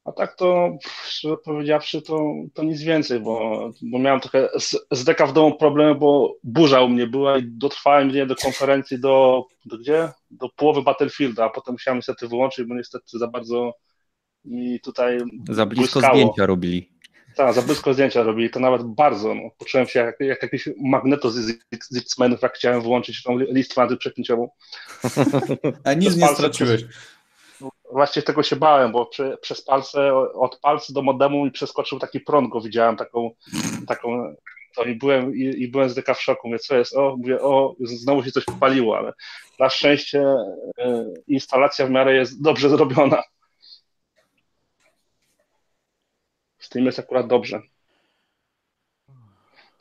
[0.05, 5.05] A tak to, szczerze powiedziawszy, to, to nic więcej, bo, bo miałem trochę z, z
[5.05, 9.45] deka w domu problemy, bo burza u mnie była i dotrwałem nie do konferencji do,
[9.65, 10.09] do gdzie?
[10.31, 13.75] Do połowy Battlefielda, a potem musiałem niestety wyłączyć, bo niestety za bardzo
[14.45, 15.19] mi tutaj
[15.51, 16.19] Za blisko błyskało.
[16.19, 16.96] zdjęcia robili.
[17.37, 19.35] Tak, za blisko zdjęcia robili, to nawet bardzo.
[19.35, 19.43] No.
[19.59, 21.59] Poczułem się jak, jak jakiś magneto z, z,
[21.91, 24.49] z X-Menów, jak chciałem wyłączyć tą li- listwę antyprzeknięciową.
[25.85, 26.85] A nic nie straciłeś.
[27.93, 32.21] Właściwie tego się bałem, bo przy, przez palce, od palca do modemu mi przeskoczył taki
[32.21, 33.31] prąd, go widziałem, taką,
[33.89, 34.35] taką
[34.77, 36.49] to i byłem, i, i byłem z deka w szoku.
[36.49, 36.97] Mówię, co jest?
[36.97, 39.13] O, mówię, o, znowu się coś popaliło, ale
[39.59, 40.25] na szczęście
[40.79, 43.23] e, instalacja w miarę jest dobrze zrobiona.
[46.67, 47.63] Z tym jest akurat dobrze.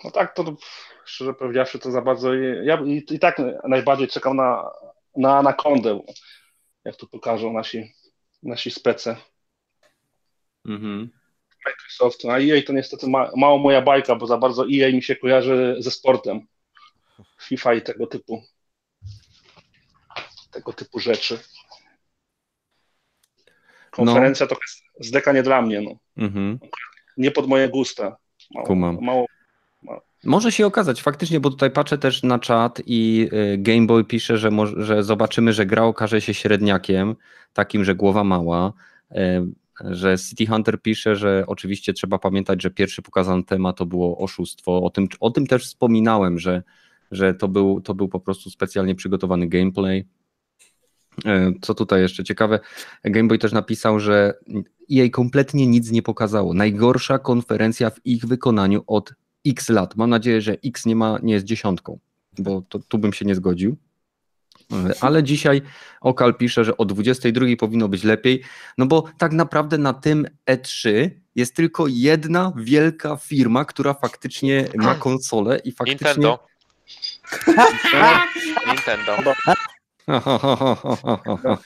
[0.03, 0.55] No tak, to
[1.05, 2.33] szczerze powiedziawszy, to za bardzo.
[2.63, 4.71] Ja i, i tak najbardziej czekam na,
[5.17, 5.99] na Anakondę,
[6.83, 7.93] jak tu pokażą nasi,
[8.43, 9.15] nasi spece
[10.65, 11.09] Mhm.
[11.65, 12.29] Microsoftu.
[12.31, 15.75] A EA to niestety ma, mało moja bajka, bo za bardzo EA mi się kojarzy
[15.79, 16.47] ze sportem.
[17.41, 18.43] FIFA i tego typu
[20.51, 21.39] tego typu rzeczy.
[23.95, 26.23] Konferencja to jest zdeka nie dla mnie, no.
[26.23, 26.60] Mhm.
[27.17, 28.17] Nie pod moje gusta.
[28.55, 28.97] Mało, Kumam.
[29.01, 29.25] mało
[30.23, 34.49] Może się okazać, faktycznie, bo tutaj patrzę też na czat i y, Gameboy pisze, że,
[34.77, 37.15] że zobaczymy, że gra okaże się średniakiem,
[37.53, 38.73] takim, że głowa mała.
[39.12, 39.15] y,
[39.81, 44.84] Że City Hunter pisze, że oczywiście trzeba pamiętać, że pierwszy pokazany temat to było oszustwo.
[44.84, 46.63] O tym, o tym też wspominałem, że,
[47.12, 50.05] że to, był, to był po prostu specjalnie przygotowany gameplay.
[51.25, 52.60] Y, Co tutaj jeszcze ciekawe,
[53.04, 54.34] Gameboy też napisał, że
[54.89, 56.54] jej kompletnie nic nie pokazało.
[56.54, 59.13] Najgorsza konferencja w ich wykonaniu od
[59.45, 59.95] x lat.
[59.95, 61.99] Mam nadzieję, że x nie, ma, nie jest dziesiątką,
[62.39, 63.78] bo to, tu bym się nie zgodził.
[65.01, 65.62] Ale dzisiaj
[66.01, 68.43] Okal pisze, że o 22 powinno być lepiej,
[68.78, 74.95] no bo tak naprawdę na tym E3 jest tylko jedna wielka firma, która faktycznie ma
[74.95, 76.08] konsolę i faktycznie...
[76.08, 76.47] Nintendo.
[78.67, 79.34] Nintendo.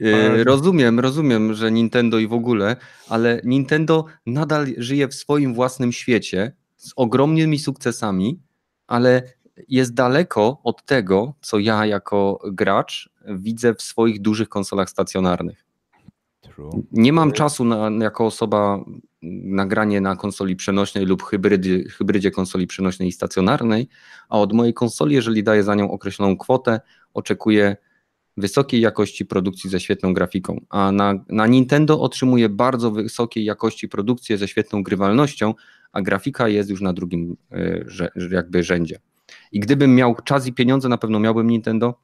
[0.00, 2.76] E, Rozumiem, rozumiem, że Nintendo i w ogóle,
[3.08, 8.40] ale Nintendo nadal żyje w swoim własnym świecie z ogromnymi sukcesami,
[8.86, 9.22] ale
[9.68, 15.64] jest daleko od tego, co ja jako gracz widzę w swoich dużych konsolach stacjonarnych.
[16.92, 18.84] Nie mam czasu na, jako osoba
[19.22, 23.88] nagranie na konsoli przenośnej lub hybrydy, hybrydzie konsoli przenośnej i stacjonarnej,
[24.28, 26.80] a od mojej konsoli, jeżeli daję za nią określoną kwotę,
[27.14, 27.76] oczekuję
[28.36, 34.38] wysokiej jakości produkcji ze świetną grafiką, a na, na Nintendo otrzymuje bardzo wysokiej jakości produkcję
[34.38, 35.54] ze świetną grywalnością,
[35.92, 37.86] a grafika jest już na drugim y,
[38.30, 38.98] jakby rzędzie.
[39.52, 42.00] I gdybym miał czas i pieniądze, na pewno miałbym Nintendo,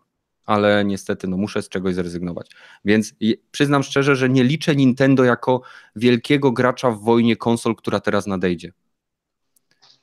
[0.47, 2.51] ale niestety no, muszę z czegoś zrezygnować.
[2.85, 3.15] Więc
[3.51, 5.63] przyznam szczerze, że nie liczę Nintendo jako
[5.97, 8.73] wielkiego gracza w wojnie konsol, która teraz nadejdzie.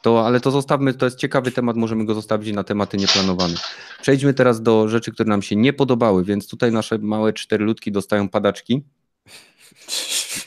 [0.01, 3.55] To, ale to zostawmy, to jest ciekawy temat, możemy go zostawić na tematy nieplanowane.
[4.01, 7.91] Przejdźmy teraz do rzeczy, które nam się nie podobały, więc tutaj nasze małe cztery ludki
[7.91, 8.83] dostają padaczki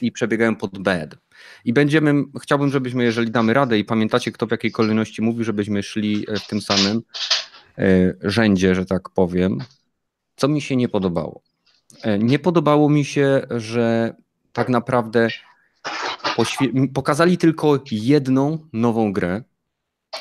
[0.01, 1.17] i przebiegają pod bed.
[1.65, 5.83] I będziemy, chciałbym, żebyśmy, jeżeli damy radę i pamiętacie, kto w jakiej kolejności mówi, żebyśmy
[5.83, 7.03] szli e, w tym samym
[7.79, 9.59] e, rzędzie, że tak powiem.
[10.37, 11.43] Co mi się nie podobało?
[12.03, 14.15] E, nie podobało mi się, że
[14.53, 15.29] tak naprawdę
[16.95, 19.43] pokazali tylko jedną nową grę.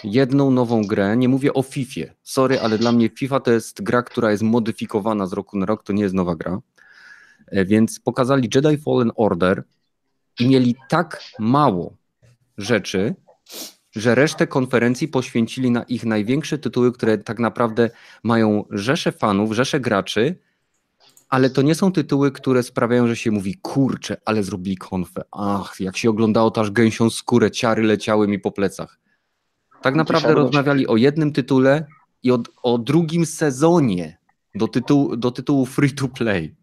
[0.04, 1.18] Jedną nową grę.
[1.18, 2.14] Nie mówię o FIFA.
[2.24, 5.84] Sorry, ale dla mnie FIFA to jest gra, która jest modyfikowana z roku na rok,
[5.84, 6.60] to nie jest nowa gra.
[7.48, 9.64] E, więc pokazali Jedi Fallen Order
[10.40, 11.98] i mieli tak mało
[12.58, 13.16] rzeczy,
[13.92, 17.90] że resztę konferencji poświęcili na ich największe tytuły, które tak naprawdę
[18.24, 20.36] mają rzesze fanów, rzesze graczy,
[21.34, 25.22] ale to nie są tytuły, które sprawiają, że się mówi, kurczę, ale zrobili konfę.
[25.32, 29.00] Ach, jak się oglądało to aż gęsią skórę, ciary leciały mi po plecach.
[29.82, 31.86] Tak naprawdę rozmawiali o jednym tytule
[32.24, 34.18] i o, o drugim sezonie
[34.56, 36.56] do tytułu, do tytułu free to play.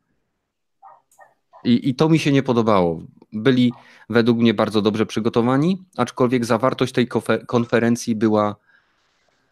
[1.65, 3.03] I, I to mi się nie podobało.
[3.33, 3.73] Byli
[4.11, 7.09] według mnie bardzo dobrze przygotowani, aczkolwiek zawartość tej
[7.47, 8.57] konferencji była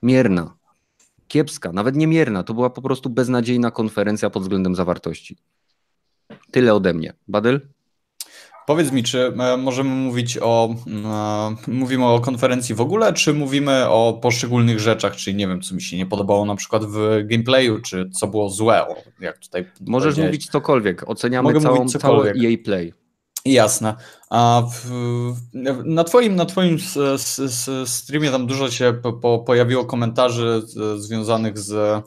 [0.03, 0.58] mierna
[1.29, 2.43] kiepska, nawet niemierna.
[2.43, 5.37] To była po prostu beznadziejna konferencja pod względem zawartości.
[6.51, 7.13] Tyle ode mnie.
[7.29, 7.61] Badyl?
[8.67, 10.75] Powiedz mi, czy e, możemy mówić o,
[11.67, 15.75] e, mówimy o konferencji w ogóle, czy mówimy o poszczególnych rzeczach, czyli nie wiem, co
[15.75, 18.87] mi się nie podobało na przykład w gameplayu, czy co było złe,
[19.21, 22.93] jak tutaj Możesz mówić cokolwiek, oceniamy Mogę całą, cały EA Play.
[23.53, 23.95] Jasne.
[24.31, 24.91] A w,
[25.85, 26.79] na twoim, na twoim
[27.87, 30.63] streamie tam dużo się po, pojawiło komentarzy
[30.97, 32.05] związanych z,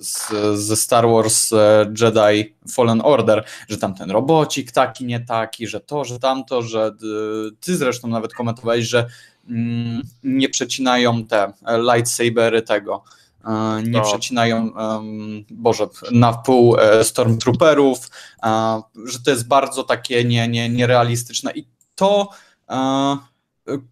[0.00, 5.66] z, ze Star Wars e, Jedi Fallen Order, że tam ten robocik taki, nie taki,
[5.66, 6.92] że to, że tamto, że
[7.60, 9.06] ty zresztą nawet komentowałeś, że
[9.48, 13.29] mm, nie przecinają te lightsabery tego E,
[13.82, 14.02] nie no.
[14.02, 14.72] przecinają,
[15.50, 18.10] Boże, na wpół e, Stormtrooperów,
[18.42, 22.28] e, że to jest bardzo takie nie, nie, nierealistyczne i to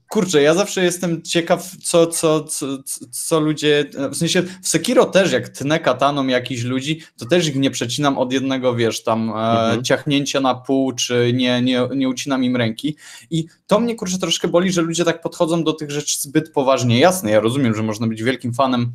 [0.09, 2.67] kurczę, ja zawsze jestem ciekaw, co, co, co,
[3.11, 7.57] co ludzie, w sensie w Sekiro też, jak tnę kataną jakichś ludzi, to też ich
[7.57, 9.85] nie przecinam od jednego, wiesz, tam mhm.
[9.85, 12.97] ciachnięcia na pół, czy nie, nie, nie ucinam im ręki
[13.31, 16.99] i to mnie, kurczę, troszkę boli, że ludzie tak podchodzą do tych rzeczy zbyt poważnie.
[16.99, 18.93] Jasne, ja rozumiem, że można być wielkim fanem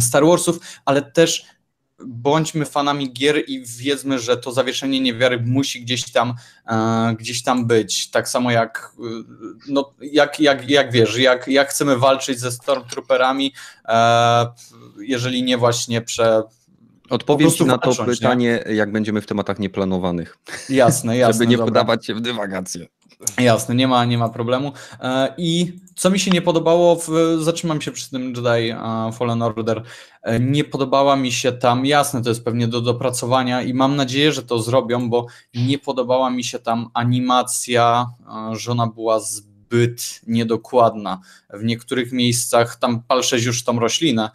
[0.00, 1.46] Star Warsów, ale też
[2.06, 6.34] bądźmy fanami gier i wiedzmy, że to zawieszenie niewiary musi gdzieś tam,
[6.66, 8.10] e, gdzieś tam być.
[8.10, 9.02] Tak samo jak, e,
[9.68, 13.54] no, jak, jak, jak wiesz, jak, jak chcemy walczyć ze Stormtrooperami,
[13.88, 14.46] e,
[14.98, 16.42] jeżeli nie właśnie prze,
[17.12, 18.74] Odpowiem Ci na to pytanie, nie?
[18.74, 20.38] jak będziemy w tematach nieplanowanych.
[20.68, 21.32] Jasne, jasne.
[21.32, 21.72] Żeby nie dobra.
[21.72, 22.86] podawać się w dywagację.
[23.38, 24.72] Jasne, nie ma, nie ma problemu.
[25.00, 27.08] E, I co mi się nie podobało, w,
[27.40, 28.76] zatrzymam się przy tym Jedi e,
[29.12, 29.82] Fallen Order,
[30.22, 34.32] e, nie podobała mi się tam, jasne, to jest pewnie do dopracowania i mam nadzieję,
[34.32, 38.06] że to zrobią, bo nie podobała mi się tam animacja,
[38.52, 41.20] że ona była zbyt zbyt niedokładna.
[41.50, 44.30] W niektórych miejscach tam palszeć już tą roślinę,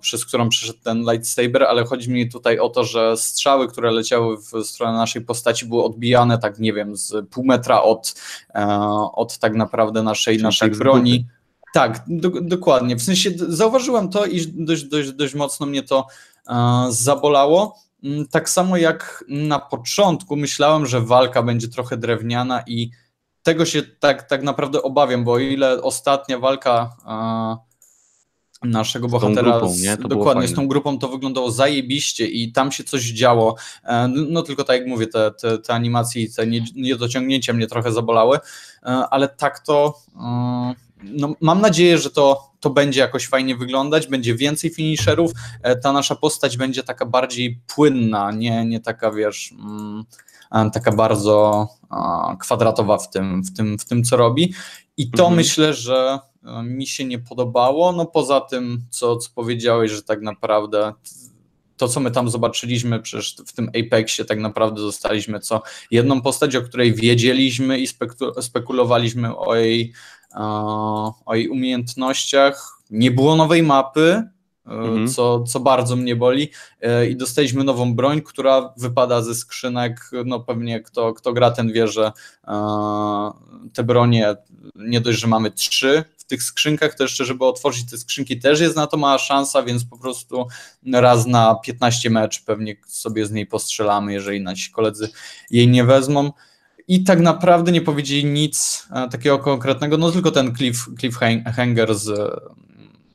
[0.00, 4.36] przez którą przeszedł ten lightsaber, ale chodzi mi tutaj o to, że strzały, które leciały
[4.36, 8.14] w stronę naszej postaci były odbijane tak, nie wiem, z pół metra od,
[9.12, 11.26] od tak naprawdę naszej, naszej tak broni.
[11.74, 12.96] Tak, do, dokładnie.
[12.96, 16.06] W sensie zauważyłem to i dość, dość, dość mocno mnie to
[16.88, 17.78] zabolało.
[18.04, 22.90] Mm, tak samo jak na początku myślałem, że walka będzie trochę drewniana i
[23.42, 26.96] tego się tak, tak naprawdę obawiam, bo o ile ostatnia walka
[28.62, 33.02] naszego bohatera grupą, z, dokładnie z tą grupą to wyglądało zajebiście i tam się coś
[33.02, 33.56] działo.
[33.84, 37.92] E, no tylko tak jak mówię, te, te, te animacje i te niedociągnięcia mnie trochę
[37.92, 43.56] zabolały, e, ale tak to e, no, mam nadzieję, że to, to będzie jakoś fajnie
[43.56, 45.32] wyglądać, będzie więcej finisherów,
[45.82, 49.52] ta nasza postać będzie taka bardziej płynna, nie, nie taka wiesz...
[49.52, 50.04] Mm,
[50.72, 51.68] taka bardzo
[52.40, 54.54] kwadratowa w tym, w tym, w tym co robi.
[54.96, 55.36] I to mhm.
[55.36, 56.18] myślę, że
[56.64, 57.92] mi się nie podobało.
[57.92, 60.92] No poza tym, co, co powiedziałeś, że tak naprawdę
[61.80, 66.56] to, co my tam zobaczyliśmy, przecież w tym Apexie tak naprawdę dostaliśmy co jedną postać,
[66.56, 69.92] o której wiedzieliśmy i speku- spekulowaliśmy o jej,
[70.34, 70.40] e,
[71.26, 72.78] o jej umiejętnościach.
[72.90, 74.30] Nie było nowej mapy, e,
[74.70, 75.08] Mhm.
[75.08, 76.50] co, co bardzo mnie boli.
[76.80, 80.10] E, I dostaliśmy nową broń, która wypada ze skrzynek.
[80.24, 82.12] No pewnie kto, kto gra, ten wie, że
[82.48, 83.30] e,
[83.72, 84.36] te bronie
[84.76, 88.60] nie dość, że mamy trzy w tych skrzynkach, to jeszcze, żeby otworzyć te skrzynki, też
[88.60, 90.46] jest na to mała szansa, więc po prostu
[90.92, 95.08] raz na 15 mecz pewnie sobie z niej postrzelamy, jeżeli nasi koledzy
[95.50, 96.32] jej nie wezmą.
[96.88, 102.40] I tak naprawdę nie powiedzieli nic e, takiego konkretnego, no tylko ten cliff, cliffhanger z,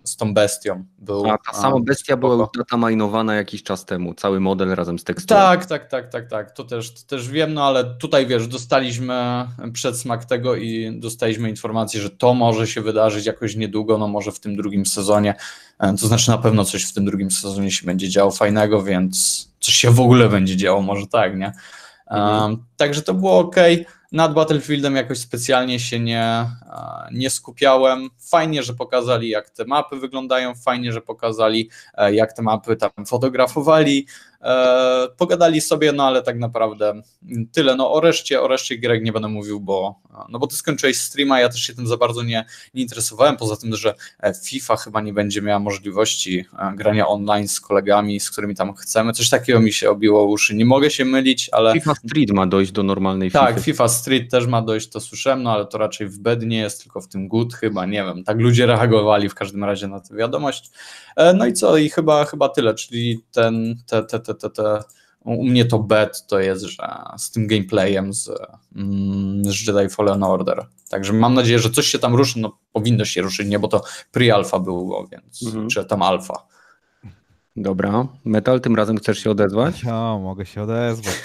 [0.06, 1.32] z tą bestią był.
[1.32, 2.52] A ta sama bestia była spoko.
[2.58, 5.40] dataminowana jakiś czas temu, cały model razem z teksturą.
[5.40, 6.52] Tak, tak, tak, tak, tak.
[6.52, 12.02] To też, to też wiem, no ale tutaj wiesz, dostaliśmy przedsmak tego i dostaliśmy informację,
[12.02, 15.36] że to może się wydarzyć jakoś niedługo, no może w tym drugim sezonie.
[15.80, 19.48] E, To znaczy na pewno coś w tym drugim sezonie się będzie działo fajnego, więc
[19.60, 21.54] coś się w ogóle będzie działo, może tak, nie?
[22.12, 22.42] Mhm.
[22.42, 23.56] Um, także to było ok.
[24.16, 26.46] Nad Battlefieldem jakoś specjalnie się nie,
[27.12, 28.10] nie skupiałem.
[28.20, 32.92] Fajnie, że pokazali, jak te mapy wyglądają, fajnie, że pokazali, e, jak te mapy tam
[33.08, 34.08] fotografowali.
[34.46, 37.02] E, pogadali sobie, no ale tak naprawdę
[37.52, 37.76] tyle.
[37.76, 41.40] No o reszcie, o reszcie gierek nie będę mówił, bo, no bo ty skończyłeś streama,
[41.40, 45.02] ja też się tym za bardzo nie, nie interesowałem, poza tym, że e, FIFA chyba
[45.02, 49.14] nie będzie miała możliwości e, grania online z kolegami, z którymi tam chcemy.
[49.14, 50.56] Coś takiego mi się obiło uszy.
[50.56, 53.62] Nie mogę się mylić, ale FIFA Street ma dojść do normalnej tak, FIFA.
[53.62, 56.84] FIFA Street też ma dojść, to słyszałem, no ale to raczej w bed nie jest,
[56.84, 58.24] tylko w tym good chyba, nie wiem.
[58.24, 60.72] Tak ludzie reagowali w każdym razie na tę wiadomość.
[61.36, 64.84] No i co, i chyba, chyba tyle, czyli ten, te, te, te, te, te
[65.26, 68.30] u mnie to bet to jest, że z tym gameplayem z,
[68.76, 70.66] mm, z Jedi Fallen Order.
[70.90, 73.82] Także mam nadzieję, że coś się tam ruszy, no powinno się ruszyć, nie, bo to
[74.14, 75.70] pre-alpha było, więc, Mhm.
[75.70, 76.46] czy tam alfa.
[77.56, 78.08] Dobra.
[78.26, 79.86] Metal, tym razem chcesz się odezwać?
[79.86, 81.16] O, mogę się odezwać.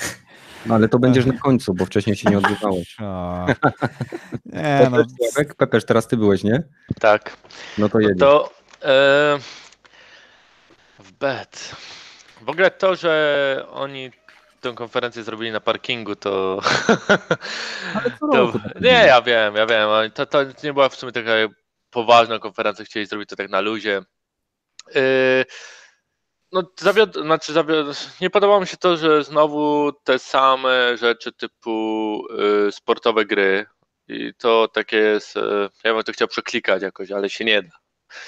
[0.67, 2.97] No, ale to będziesz na końcu, bo wcześniej się nie odezwałeś.
[3.01, 3.47] O.
[4.45, 5.55] Nie, no, Sławek?
[5.55, 6.63] Pepesz, teraz ty byłeś, nie?
[7.01, 7.37] Tak.
[7.79, 8.19] No to No jedziesz.
[8.19, 8.51] to
[8.83, 9.39] e,
[10.99, 11.77] w bet.
[12.41, 14.11] W ogóle to, że oni
[14.61, 16.61] tę konferencję zrobili na parkingu, to.
[17.95, 19.89] Ale co to nie, ja wiem, ja wiem.
[20.15, 21.31] To, to nie była w sumie taka
[21.91, 24.03] poważna konferencja, chcieli zrobić to tak na luzie.
[24.95, 25.45] Yy,
[26.53, 27.87] no, zawiod, znaczy zawiod,
[28.21, 32.27] nie podobało mi się to, że znowu te same rzeczy typu
[32.69, 33.67] y, sportowe gry.
[34.09, 35.37] I to takie jest.
[35.37, 35.41] y,
[35.85, 37.80] Ja bym to chciał przeklikać jakoś, ale się nie da.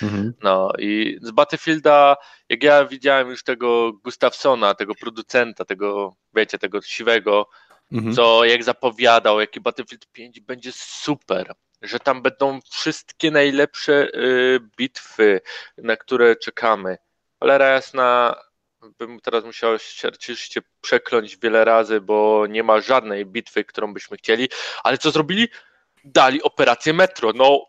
[0.03, 0.33] Mhm.
[0.42, 2.16] No i z Battlefielda,
[2.49, 7.49] jak ja widziałem już tego Gustafsona, tego producenta, tego, wiecie, tego siwego,
[7.92, 8.14] Mhm.
[8.14, 15.40] co jak zapowiadał, jaki Battlefield 5 będzie super, że tam będą wszystkie najlepsze y, bitwy,
[15.79, 16.99] na które czekamy.
[17.40, 18.35] Cholera jasna,
[18.99, 24.16] bym teraz musiał się oczywiście przekląć wiele razy, bo nie ma żadnej bitwy, którą byśmy
[24.16, 24.49] chcieli,
[24.83, 25.49] ale co zrobili?
[26.05, 27.61] Dali operację Metro, no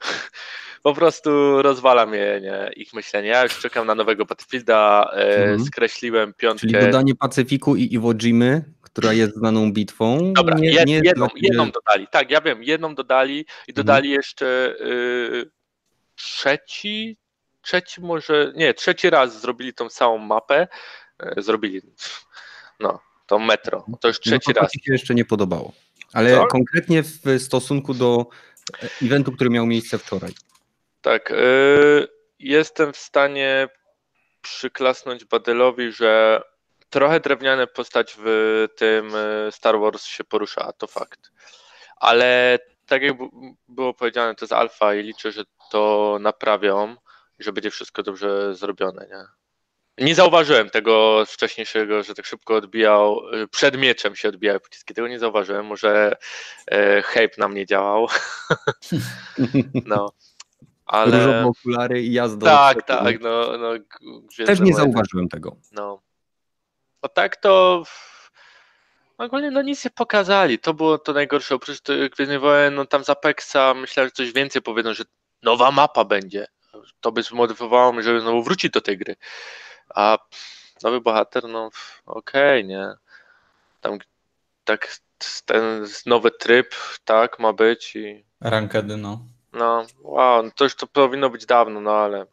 [0.82, 3.28] po prostu rozwala mnie nie, ich myślenie.
[3.28, 5.64] Ja już czekam na nowego Battlefielda, e, Mhm.
[5.64, 6.66] skreśliłem piątkę.
[6.68, 10.32] Czyli dodanie Pacyfiku i Iwo Jimy, która jest znaną bitwą.
[10.32, 12.06] Dobra, nie, jed, nie jedną, jedną dodali.
[12.10, 13.64] Tak, ja wiem, jedną dodali Mhm.
[13.68, 15.50] i dodali jeszcze y,
[16.14, 17.16] trzeci,
[17.62, 20.68] trzeci może, nie, trzeci raz zrobili tą samą mapę.
[21.18, 21.80] E, Zrobili,
[22.80, 23.84] no, tą metro.
[24.00, 24.70] To już trzeci no, to raz.
[24.72, 25.72] ci się jeszcze nie podobało.
[26.12, 26.46] Ale Co?
[26.46, 28.26] konkretnie w stosunku do
[28.82, 30.32] e, eventu, który miał miejsce wczoraj.
[31.02, 33.68] Tak, y, jestem w stanie
[34.42, 36.42] przyklasnąć Badelowi, że
[36.90, 41.30] trochę drewniane postać w tym y, Star Wars się porusza, to fakt.
[41.96, 43.16] Ale tak jak
[43.68, 46.96] było powiedziane, to jest alfa i liczę, że to naprawią
[47.38, 49.24] i że będzie wszystko dobrze zrobione, nie?
[50.06, 55.08] Nie zauważyłem tego wcześniejszego, że tak szybko odbijał, y, przed mieczem się odbijały pociski, tego
[55.08, 56.16] nie zauważyłem, może
[56.66, 58.08] e, hype na mnie działał,
[59.86, 60.12] no.
[60.92, 61.16] Ale...
[61.16, 62.46] Różowe okulary i jazda.
[62.46, 63.72] Tak, tak, no, no
[64.46, 65.56] Też nie Wojny, zauważyłem tego.
[65.72, 66.02] No.
[67.02, 67.82] A tak to
[69.18, 70.58] ogólnie no nic nie pokazali.
[70.58, 71.54] To było to najgorsze.
[71.54, 75.04] Oprócz tych Gwiezdnych Wojen, no tam z Apexa myślałem, że coś więcej powiedzą, że
[75.42, 76.46] nowa mapa będzie.
[77.00, 79.16] To by zmotywowało mnie, żeby znowu wrócić do tej gry.
[79.94, 80.18] A
[80.82, 81.70] nowy bohater, no
[82.06, 82.88] okej, nie.
[83.80, 83.98] Tam
[84.64, 84.96] tak
[85.46, 86.74] ten nowy tryb,
[87.04, 89.31] tak, ma być i Rankedy, no.
[89.52, 92.26] No, wow, no to już to powinno być dawno, no ale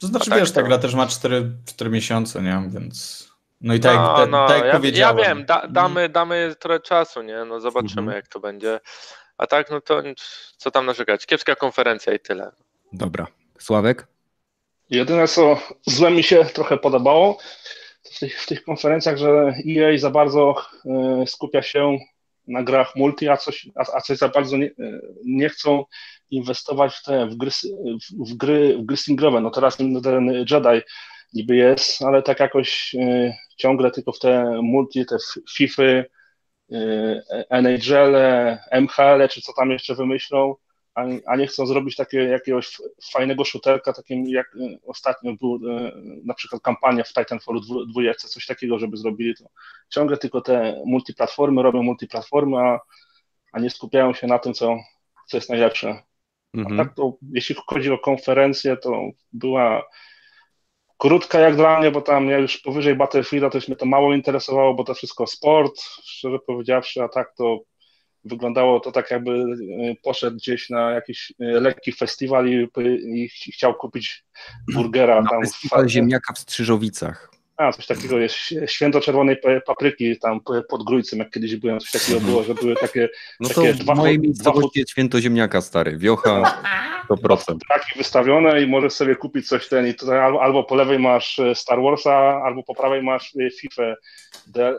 [0.00, 2.62] To znaczy, tak wiesz, ta gra też ma 4, 4 miesiące, nie?
[2.68, 3.28] Więc.
[3.60, 5.16] No i tak, no, jak, no, tak jak ja, ja powiedziałem.
[5.18, 7.44] wiem, da, damy, damy trochę czasu, nie?
[7.44, 8.16] No zobaczymy, Mhm.
[8.16, 8.80] jak to będzie.
[9.38, 10.02] A tak, no to
[10.56, 11.26] co tam narzekać?
[11.26, 12.50] Kiepska konferencja i tyle.
[12.92, 13.26] Dobra.
[13.58, 14.06] Sławek?
[14.90, 17.38] Jedyne, co złe mi się trochę podobało
[18.02, 20.54] w tych, w tych konferencjach, że EA za bardzo
[20.86, 21.98] e, skupia się
[22.48, 24.70] na grach multi, a coś, a, a coś za bardzo nie,
[25.24, 25.84] nie chcą
[26.30, 27.50] inwestować w te w gry,
[28.28, 29.40] w, gry, w gry singlowe.
[29.40, 29.94] No teraz ten
[30.50, 30.82] Jedi
[31.34, 35.16] niby jest, ale tak jakoś e, ciągle tylko w te multi, te
[35.56, 35.82] FIFA,
[37.50, 38.16] NHL,
[38.70, 40.54] MHL, czy co tam jeszcze wymyślą,
[41.26, 42.76] a, nie chcą zrobić takiego jakiegoś
[43.12, 45.92] fajnego shooterka, takim jak e, ostatnio był e,
[46.24, 49.44] na przykład kampania w Titanfallu 2, coś takiego, żeby zrobili to.
[49.88, 52.80] Ciągle tylko te multiplatformy robią multiplatformy, a,
[53.52, 54.76] a nie skupiają się na tym, co,
[55.26, 56.02] co jest najlepsze.
[56.54, 56.80] Mhm.
[56.80, 59.82] A tak to, jeśli chodzi o konferencję, to była
[60.98, 64.14] krótka jak dla mnie, bo tam ja już powyżej Battlefielda to już mnie to mało
[64.14, 67.60] interesowało, bo to wszystko sport, szczerze powiedziawszy, a tak to
[68.24, 69.44] wyglądało to tak, jakby e,
[70.02, 72.68] poszedł gdzieś na jakiś e, lekki festiwal i,
[73.14, 74.24] i chciał kupić
[74.74, 75.40] burgera Na tam.
[75.42, 77.30] festiwal w, ziemniaka w Strzyżowicach.
[77.56, 78.34] a, coś takiego jest,
[78.66, 82.76] święto czerwonej pa- papryki tam pod Grójcem, jak kiedyś byłem, coś takiego było, że były
[82.76, 83.08] takie
[83.40, 86.42] No to Takie w dwa mojej fo- miejscowości jest święto ziemniaka stary, wiocha
[87.10, 87.58] 100%.
[87.68, 91.38] traki wystawione i możesz sobie kupić coś ten i tutaj albo, albo po lewej masz
[91.38, 93.82] e, Star Warsa, albo po prawej masz FIFA,
[94.46, 94.76] D,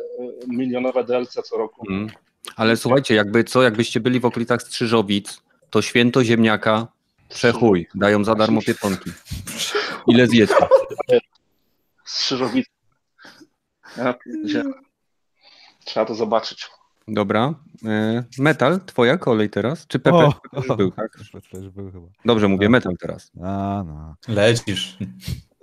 [0.47, 1.85] milionowe DLC co roku.
[1.91, 2.07] Mm.
[2.55, 6.87] Ale słuchajcie, jakby co, jakbyście byli w okolicach Strzyżowic, to święto ziemniaka
[7.29, 9.11] przechuj, dają za darmo pietonki.
[10.07, 10.55] Ile zjecie?
[12.05, 12.69] Strzyżowice.
[13.97, 14.73] Ja, pierdzielę.
[15.85, 16.69] Trzeba to zobaczyć.
[17.07, 17.53] Dobra.
[17.85, 19.87] E, Metal, twoja kolej teraz?
[19.87, 21.11] Czy Pepe O, już był, tak?
[21.33, 22.07] Pepe już był chyba.
[22.25, 22.71] Dobrze mówię, Tak.
[22.71, 23.31] metal teraz.
[23.43, 24.15] A, no.
[24.27, 24.97] Lecisz.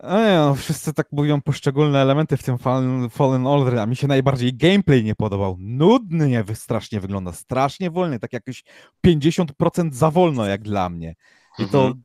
[0.03, 4.07] Nie, no, wszyscy tak mówią poszczególne elementy w tym Fallen, Fallen Order, a mi się
[4.07, 5.57] najbardziej gameplay nie podobał.
[5.61, 8.65] Nudny nie, wy- strasznie wygląda, strasznie wolny, tak jakoś
[9.07, 11.15] 50% za wolno jak dla mnie.
[11.59, 12.03] I to Mhm.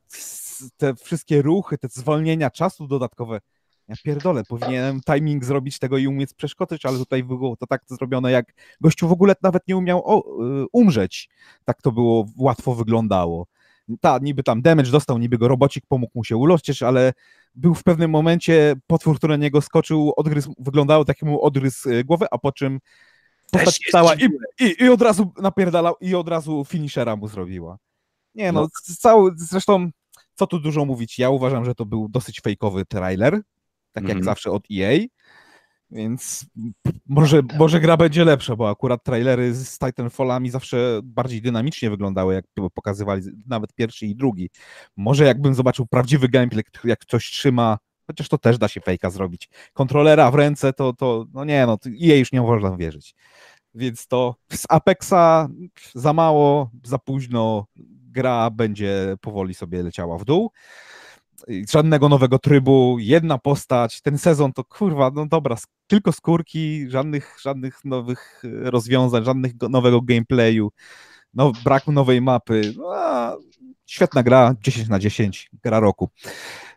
[0.76, 3.40] te wszystkie ruchy, te zwolnienia czasu dodatkowe,
[3.88, 8.30] ja pierdolę, powinienem timing zrobić tego i umieć przeszkodzić, ale tutaj było to tak zrobione,
[8.30, 10.18] jak gościu w ogóle nawet nie umiał o,
[10.62, 11.28] y, umrzeć.
[11.64, 13.46] Tak to było, łatwo wyglądało.
[14.00, 17.12] Ta, niby tam damage dostał, niby go robocik pomógł mu się ulościć, ale
[17.54, 21.90] był w pewnym momencie potwór, który na niego skoczył, odgryzł, wyglądało tak, jak mu odgryzł
[21.90, 22.78] y, głowę, a po czym
[23.50, 24.28] postać się wstała i,
[24.60, 27.78] i, i od razu napierdalał i od razu finishera mu zrobiła.
[28.34, 28.68] Nie no, No.
[28.98, 29.90] cały, zresztą
[30.34, 33.32] co tu dużo mówić, ja uważam, że to był dosyć fejkowy trailer,
[33.92, 34.24] tak jak Mhm.
[34.24, 34.98] zawsze od EA,
[35.92, 36.46] więc
[37.06, 42.44] może, może gra będzie lepsza, bo akurat trailery z Titanfallami zawsze bardziej dynamicznie wyglądały, jak
[42.74, 44.50] pokazywali nawet pierwszy i drugi.
[44.96, 49.48] Może jakbym zobaczył prawdziwy gameplay, jak ktoś trzyma, chociaż to też da się fejka zrobić,
[49.72, 53.14] kontrolera w ręce, to, to no nie no, EA już nie można wierzyć.
[53.74, 55.48] Więc to z Apexa
[55.94, 57.66] za mało, za późno,
[58.12, 60.50] gra będzie powoli sobie leciała w dół.
[61.70, 67.84] Żadnego nowego trybu, jedna postać, ten sezon to kurwa, no dobra, tylko skórki, żadnych, żadnych
[67.84, 70.72] nowych e, rozwiązań, żadnych go- nowego gameplayu,
[71.34, 72.74] no, braku nowej mapy.
[72.76, 73.38] No,
[73.86, 76.10] świetna gra, 10 na 10, gra roku.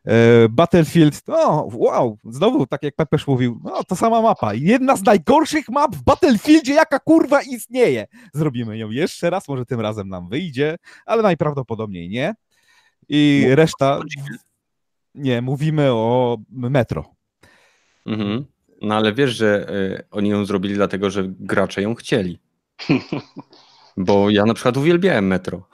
[0.06, 4.54] E, Battlefield, o wow, znowu tak jak Pepesz mówił, no to sama mapa.
[4.54, 8.08] Jedna z najgorszych map w Battlefieldzie, jaka kurwa istnieje.
[8.34, 12.36] Zrobimy ją jeszcze raz, może tym razem nam wyjdzie, ale najprawdopodobniej nie.
[13.10, 14.00] I reszta.
[15.16, 17.16] Nie, mówimy o metro.
[18.06, 18.46] Mhm.
[18.82, 22.40] No ale wiesz, że y, oni ją zrobili dlatego, że gracze ją chcieli.
[23.98, 25.68] Bo ja na przykład uwielbiałem Metro.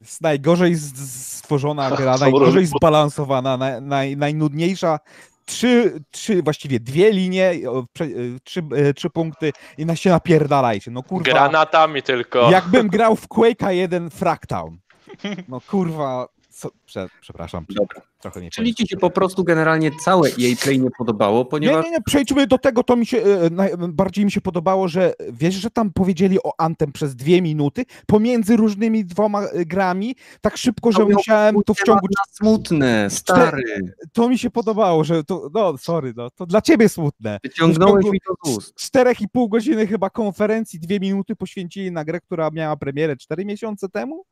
[0.00, 4.98] Jest najgorzej stworzona gra, najgorzej zbalansowana, naj, naj, najnudniejsza.
[5.46, 7.54] Trzy, trzy, właściwie dwie linie,
[7.92, 10.90] prze, y, trzy, y, trzy punkty i na się napierdalajcie.
[10.90, 11.24] No kurwa.
[11.30, 12.50] Granatami tylko.
[12.50, 14.78] Jakbym grał w Quake'a 1 Fractown.
[15.48, 18.02] No kurwa, co, prze, przepraszam, Dobra.
[18.20, 21.84] trochę nie Czyli ci się po prostu generalnie całe EA Play nie podobało, Nie, ponieważ
[21.84, 25.12] nie, nie, przejdźmy do tego, to mi się, e, naj, bardziej mi się podobało, że
[25.32, 30.56] wiesz, że tam powiedzieli o Antem przez dwie minuty, pomiędzy różnymi dwoma e, grami, tak
[30.56, 33.62] szybko, że To musiałem to w ciągu, smutne, stary.
[34.12, 37.38] to mi się podobało, że to, no sorry, no, to dla ciebie smutne.
[37.42, 38.74] Wyciągnąłeś W mi to z ust.
[38.74, 43.44] Czterech i pół godziny chyba konferencji, dwie minuty poświęcili na grę, która miała premierę cztery
[43.44, 44.24] miesiące temu.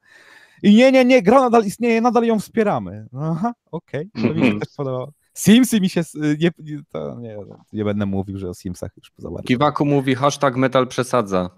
[0.63, 3.07] I nie, nie, nie, gra nadal istnieje, nadal ją wspieramy.
[3.21, 5.13] Aha, okej, to mi się też podobało.
[5.35, 7.37] Simsy mi się, s- nie, nie, to nie,
[7.73, 9.47] nie będę mówił, że o Simsach już za bardzo.
[9.49, 11.51] Kiwaku mówi hashtag metal przesadza.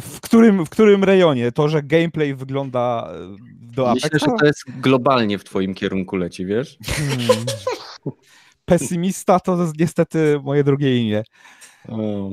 [0.00, 1.52] W którym, w którym rejonie?
[1.52, 4.24] To, że gameplay wygląda e, do Myślę, Apexa?
[4.30, 6.78] że to jest globalnie w twoim kierunku leci, wiesz?
[6.86, 7.44] Hmm.
[8.64, 11.22] Pesymista to jest niestety moje drugie imię.
[11.88, 12.30] O,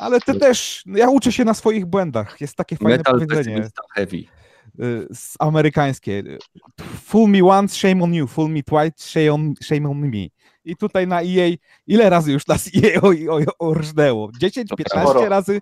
[0.00, 2.40] Ale ty też, ja uczę się na swoich błędach.
[2.40, 3.44] Jest takie fajne metal powiedzenie.
[3.56, 4.24] pesymista heavy.
[4.80, 6.22] Y, z amerykańskie.
[7.04, 8.26] Fool me once, shame on you.
[8.26, 10.28] Fool me twice, shame on, shame on me.
[10.64, 11.56] I tutaj na EA,
[11.86, 13.00] ile razy już nas EA
[13.58, 14.30] orżnęło?
[14.40, 15.28] 10, To 15 sporo.
[15.28, 15.60] razy?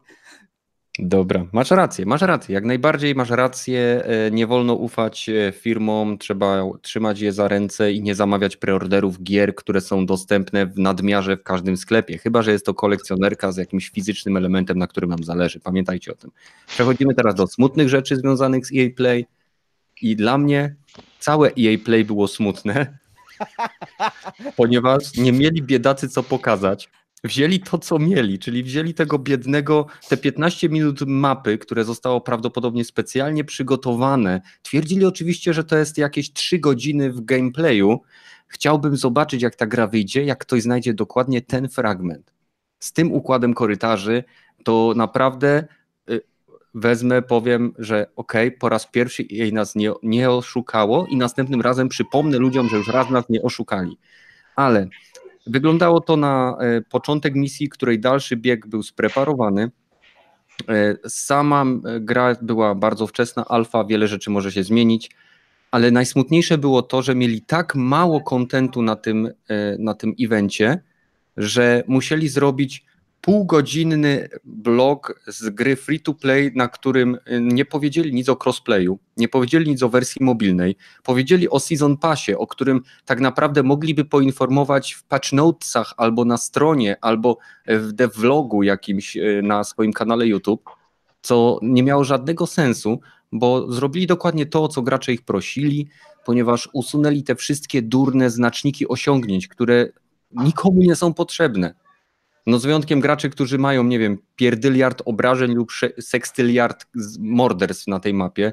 [0.99, 4.05] Dobra, masz rację, masz rację, jak najbardziej masz rację.
[4.05, 9.23] e, Nie wolno ufać e, firmom, trzeba trzymać je za ręce i nie zamawiać preorderów
[9.23, 13.57] gier, które są dostępne w nadmiarze w każdym sklepie, chyba że jest to kolekcjonerka z
[13.57, 15.61] jakimś fizycznym elementem, na którym nam zależy.
[15.61, 16.31] Pamiętajcie o tym.
[16.67, 19.27] Przechodzimy teraz do smutnych rzeczy związanych z EA Play
[20.03, 20.75] i dla mnie
[21.19, 22.99] całe EA Play było smutne,
[24.57, 26.91] ponieważ nie mieli biedacy co pokazać.
[27.25, 32.85] Wzięli to, co mieli, czyli wzięli tego biednego, te 15 minut mapy, które zostało prawdopodobnie
[32.85, 34.41] specjalnie przygotowane.
[34.63, 38.01] Twierdzili oczywiście, że to jest jakieś 3 godziny w gameplayu.
[38.47, 42.33] Chciałbym zobaczyć, jak ta gra wyjdzie, jak ktoś znajdzie dokładnie ten fragment.
[42.79, 44.25] Z tym układem korytarzy
[44.65, 45.65] to naprawdę
[46.11, 46.21] y,
[46.75, 51.89] wezmę, powiem, że okej, po raz pierwszy jej nas nie, nie oszukało i następnym razem
[51.89, 53.99] przypomnę ludziom, że już raz nas nie oszukali.
[54.57, 54.89] Ale
[55.47, 59.71] Wyglądało to na e, początek misji, której dalszy bieg był spreparowany.
[60.69, 61.65] E, Sama
[62.01, 65.11] gra była bardzo wczesna, alfa, wiele rzeczy może się zmienić,
[65.71, 70.83] ale najsmutniejsze było to, że mieli tak mało kontentu na tym, e, na tym evencie,
[71.37, 72.85] że musieli zrobić
[73.25, 78.99] półgodzinny blog z gry free to play, na którym e, nie powiedzieli nic o crossplayu,
[79.17, 84.05] nie powiedzieli nic o wersji mobilnej, powiedzieli o season passie, o którym tak naprawdę mogliby
[84.05, 90.27] poinformować w patch notesach albo na stronie, albo w devlogu jakimś e, na swoim kanale
[90.27, 90.71] YouTube,
[91.23, 93.01] co nie miało żadnego sensu,
[93.33, 95.89] bo zrobili dokładnie to, co gracze ich prosili,
[96.25, 99.89] ponieważ usunęli te wszystkie durne znaczniki osiągnięć, które
[100.31, 101.84] nikomu nie są potrzebne.
[102.47, 106.87] No z wyjątkiem graczy, którzy mają, nie wiem, pierdyliard obrażeń lub sekstyliard
[107.19, 108.53] morderstw na tej mapie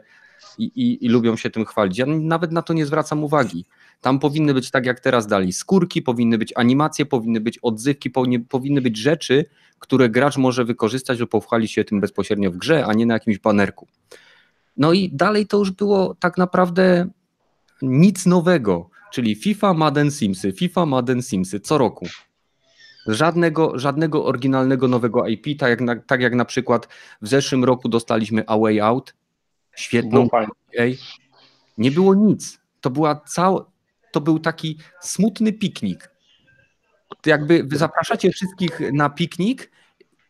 [0.57, 1.97] i, i, i lubią się tym chwalić.
[1.97, 3.65] Ja nawet na to nie zwracam uwagi.
[4.01, 8.39] Tam powinny być tak jak teraz dali skórki, powinny być animacje, powinny być odzywki, powinny,
[8.39, 9.45] powinny być rzeczy,
[9.79, 13.39] które gracz może wykorzystać, żeby pochwalić się tym bezpośrednio w grze, a nie na jakimś
[13.39, 13.87] banerku.
[14.77, 17.09] No i dalej to już było tak naprawdę
[17.81, 22.07] nic nowego, czyli FIFA, Madden, Simsy, FIFA, Madden, Simsy co roku.
[23.08, 26.88] Żadnego, żadnego oryginalnego nowego IP, tak jak, na, tak jak na przykład
[27.22, 29.14] w zeszłym roku dostaliśmy A Way Out,
[29.76, 30.28] świetną
[31.78, 32.60] nie było nic.
[32.82, 33.66] To była cała,
[34.12, 36.12] to był taki smutny piknik.
[37.26, 39.72] Jakby wy zapraszacie wszystkich na piknik,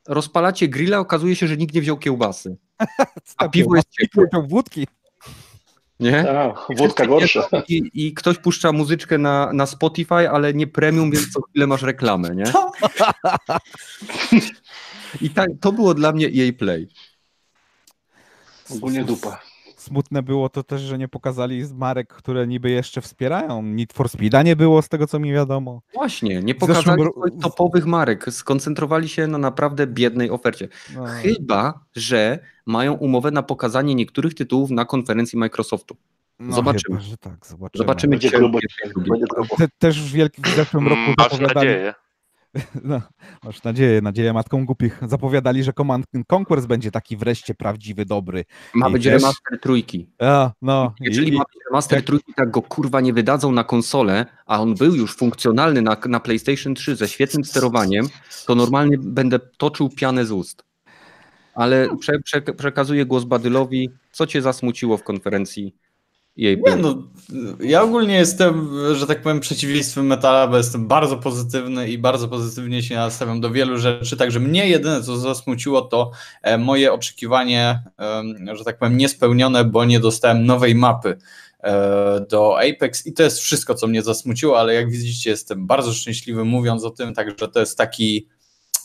[0.08, 2.58] rozpalacie grilla, okazuje się, że nikt nie wziął kiełbasy.
[3.38, 4.88] A piwo jest ciepłe, wódki.
[6.02, 6.30] Nie?
[6.30, 7.47] A, wódka gorsza.
[7.68, 11.82] I, I ktoś puszcza muzyczkę na, na Spotify, ale nie premium, więc co chwilę masz
[11.82, 12.43] reklamę, nie?
[15.22, 16.88] I tak, to było dla mnie EA Play.
[18.70, 19.51] Ogólnie dupa.
[19.82, 23.62] Smutne było to też, że nie pokazali z marek, które niby jeszcze wspierają.
[23.62, 25.82] Need for Speeda nie było, z tego co mi wiadomo.
[25.94, 30.68] Właśnie, nie pokazali swoich topowych marek, skoncentrowali się na naprawdę biednej ofercie.
[30.96, 35.96] No, Chyba, że mają umowę na pokazanie niektórych tytułów na konferencji Microsoftu.
[36.40, 36.98] no zobaczymy.
[36.98, 37.84] Chyba, że tak, zobaczymy.
[37.84, 38.60] Zobaczymy, drugi.
[38.96, 39.56] Będzie grubo.
[39.58, 41.94] Te, też w, wielkim, w zeszłym roku Mm, Masz zapowiadali, nadzieję.
[42.84, 43.02] no,
[43.43, 48.45] masz nadzieję, nadzieję matką głupich, zapowiadali, że Command Conquest będzie taki wreszcie prawdziwy, dobry.
[48.74, 50.10] Ma I być też- remaster trójki.
[50.20, 52.06] A, no, Jeżeli i, ma być remaster tak.
[52.06, 56.20] trójki, tak go kurwa nie wydadzą na konsolę, a on był już funkcjonalny na, na
[56.20, 58.08] PlayStation 3 ze świetnym sterowaniem,
[58.45, 60.64] to normalnie będę toczył pianę z ust.
[61.56, 63.89] Ale prze, prze, przekazuję głos Badylowi.
[64.12, 65.76] Co cię zasmuciło w konferencji
[66.38, 67.04] jej Nie, no,
[67.60, 72.84] ja ogólnie jestem, że tak powiem, przeciwieństwem metala, bo jestem bardzo pozytywny i bardzo pozytywnie
[72.84, 76.12] się nastawiam do wielu rzeczy, także mnie jedyne, co zasmuciło, to
[76.42, 77.84] e, moje oczekiwanie,
[78.54, 81.18] że tak powiem, niespełnione, bo nie dostałem nowej mapy
[81.64, 85.94] e, do Apex i to jest wszystko, co mnie zasmuciło, ale jak widzicie, jestem bardzo
[85.94, 88.28] szczęśliwy mówiąc o tym, także to jest taki,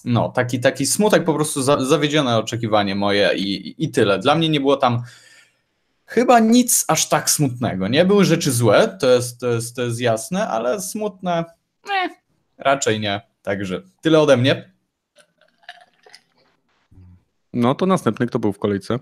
[0.04, 4.18] no, taki, taki smutek, po prostu za, zawiedzione oczekiwanie moje i- i tyle.
[4.18, 5.02] Dla mnie nie było tam
[6.06, 7.88] Chyba nic aż tak smutnego.
[7.88, 11.44] Nie były rzeczy złe, to jest, to jest, to jest jasne, ale smutne
[11.88, 12.10] nie,
[12.58, 13.20] raczej nie.
[13.42, 14.72] Także tyle ode mnie.
[17.52, 18.98] No to następny, kto był w kolejce?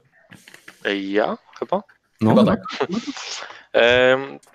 [0.85, 1.83] Ej, Ja chyba?
[2.21, 2.61] No, Chyba tak.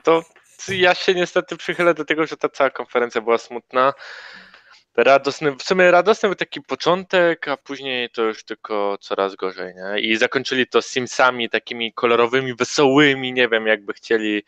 [0.03, 0.21] To
[0.69, 3.93] ja się niestety przychylę do tego, że ta cała konferencja była smutna.
[4.97, 9.99] Radosny, w sumie radosny był taki początek, a później to już tylko coraz gorzej, nie?
[9.99, 14.43] I zakończyli to Simsami takimi kolorowymi, wesołymi, nie wiem, jakby chcieli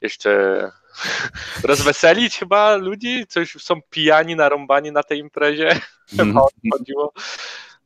[0.00, 0.70] jeszcze
[1.64, 5.68] rozweselić chyba ludzi, coś są pijani, narąbani na tej imprezie,
[6.12, 6.28] Mhm.
[6.28, 7.12] chyba o to chodziło.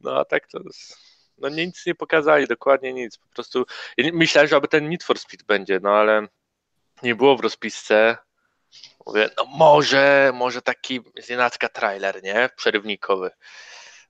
[0.01, 0.59] No a tak to
[1.39, 3.19] no nic nie pokazali, dokładnie nic.
[3.19, 3.65] Po prostu
[4.13, 6.27] myślałem, że aby ten Need for Speed będzie, no ale
[7.03, 8.17] nie było w rozpisce.
[9.07, 12.49] Mówię, no może, może taki znienacka trailer, nie?
[12.57, 13.31] Przerywnikowy.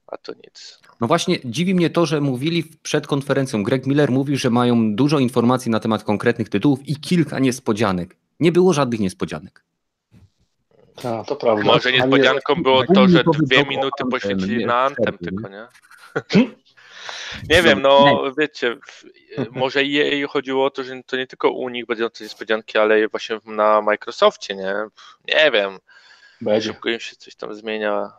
[0.07, 0.79] A to nic.
[1.01, 3.63] No właśnie, dziwi mnie to, że mówili przed konferencją.
[3.63, 8.17] Greg Miller mówił, że mają dużo informacji na temat konkretnych tytułów i kilka niespodzianek.
[8.41, 9.65] Nie było żadnych niespodzianek.
[11.05, 11.65] A, to prawda.
[11.65, 15.67] Może niespodzianką było to, że dwie minuty poświęcili na Anthem przerwy, tylko, nie?
[17.49, 17.63] Nie?
[17.63, 18.77] Wiem, no wiecie,
[19.51, 23.09] może jej chodziło o to, że to nie tylko u nich będą te niespodzianki, ale
[23.09, 24.75] właśnie na Microsoftie, nie?
[25.29, 25.79] Nie wiem,
[26.41, 26.69] Będzie.
[26.69, 28.13] szybko im się coś tam zmienia.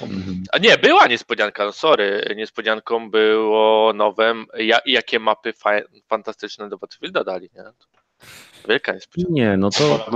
[0.00, 0.42] Mhm.
[0.52, 2.34] A nie, była niespodzianka, no sorry.
[2.36, 5.70] Niespodzianką było nowe, ja, jakie mapy fa
[6.08, 7.64] fantastyczne do Battlefielda dali, nie?
[8.68, 9.32] Wielka niespodzianka.
[9.32, 10.10] Nie, no to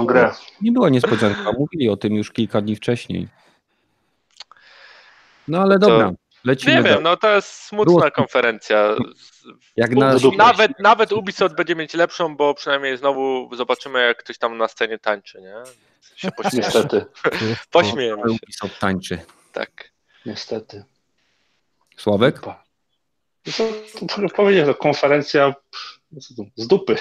[0.62, 1.52] nie była niespodzianka.
[1.58, 3.28] Mówili o tym już kilka dni wcześniej.
[5.48, 6.12] No ale dobra,
[6.44, 8.94] lecimy Nie wiem, no to jest smutna Było- konferencja.
[9.76, 10.14] Jak na.
[10.36, 14.98] Nawet, nawet Ubisoft będzie mieć lepszą, bo przynajmniej znowu zobaczymy, jak ktoś tam na scenie
[14.98, 15.54] tańczy, nie?
[16.16, 16.28] Się.
[16.52, 17.06] Niestety.
[17.70, 19.18] Pośmiejemy się, Ubisoft tańczy.
[19.52, 19.90] tak.
[20.26, 20.84] Niestety.
[21.96, 22.40] Sławek?
[22.40, 22.64] Pa.
[23.46, 23.64] No to,
[24.06, 25.54] to, to powiedzieć, to konferencja
[26.20, 26.96] co z dupy.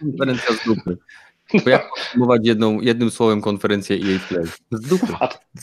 [0.00, 0.96] Konferencja z dupy.
[1.64, 4.44] To jak podsumować jedną, jednym słowem konferencję EA Play?
[4.72, 5.06] Z dupy.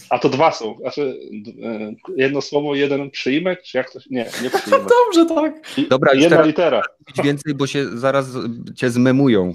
[0.10, 0.78] A to dwa są.
[0.82, 1.20] Znaczy,
[1.64, 4.08] e, jedno słowo, jeden przyimek, czy jak to się...
[4.12, 4.82] Nie, nie przyimek.
[5.16, 5.78] Dobrze, tak.
[5.78, 6.82] I- Dobra, Jedna teraz litera.
[7.08, 8.28] mówić więcej, bo się zaraz
[8.76, 9.54] cię zmemują.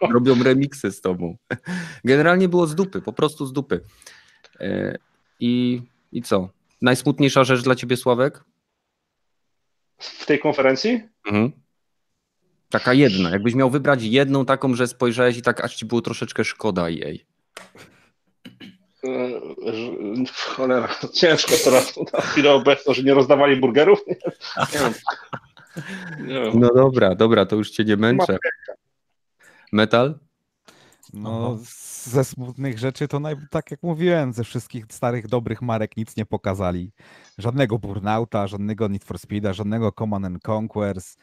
[0.14, 1.36] Robią remiksy z tobą.
[2.04, 3.80] Generalnie było z dupy, po prostu z dupy.
[4.60, 4.98] E,
[5.40, 6.48] I, I co?
[6.82, 8.44] Najsmutniejsza rzecz dla ciebie, Sławek?
[9.98, 11.00] W tej konferencji?
[11.26, 11.52] Mhm.
[12.70, 13.30] Taka jedna.
[13.30, 17.26] Jakbyś miał wybrać jedną taką, że spojrzałeś i tak aż ci było troszeczkę szkoda jej.
[19.66, 23.98] Że- Cholera, ciężko teraz na chwilę obecną, że nie rozdawali burgerów.
[24.08, 24.92] Nie wiem.
[26.28, 26.52] Nie wiem.
[26.60, 28.38] No dobra, dobra, to już cię nie męczę.
[29.72, 30.18] Metal?
[31.12, 31.58] No,
[32.02, 36.26] ze smutnych rzeczy to naj, tak jak mówiłem, ze wszystkich starych, dobrych marek nic nie
[36.26, 36.92] pokazali.
[37.38, 41.16] Żadnego Burnouta, żadnego Need for Speeda, żadnego Command and Conquers.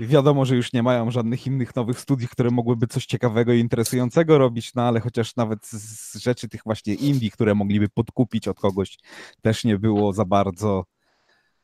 [0.00, 3.60] I wiadomo, że już nie mają żadnych innych nowych studiów, które mogłyby coś ciekawego i
[3.60, 8.60] interesującego robić, no ale chociaż nawet z rzeczy tych właśnie indie, które mogliby podkupić od
[8.60, 8.98] kogoś,
[9.42, 10.84] też nie było za bardzo.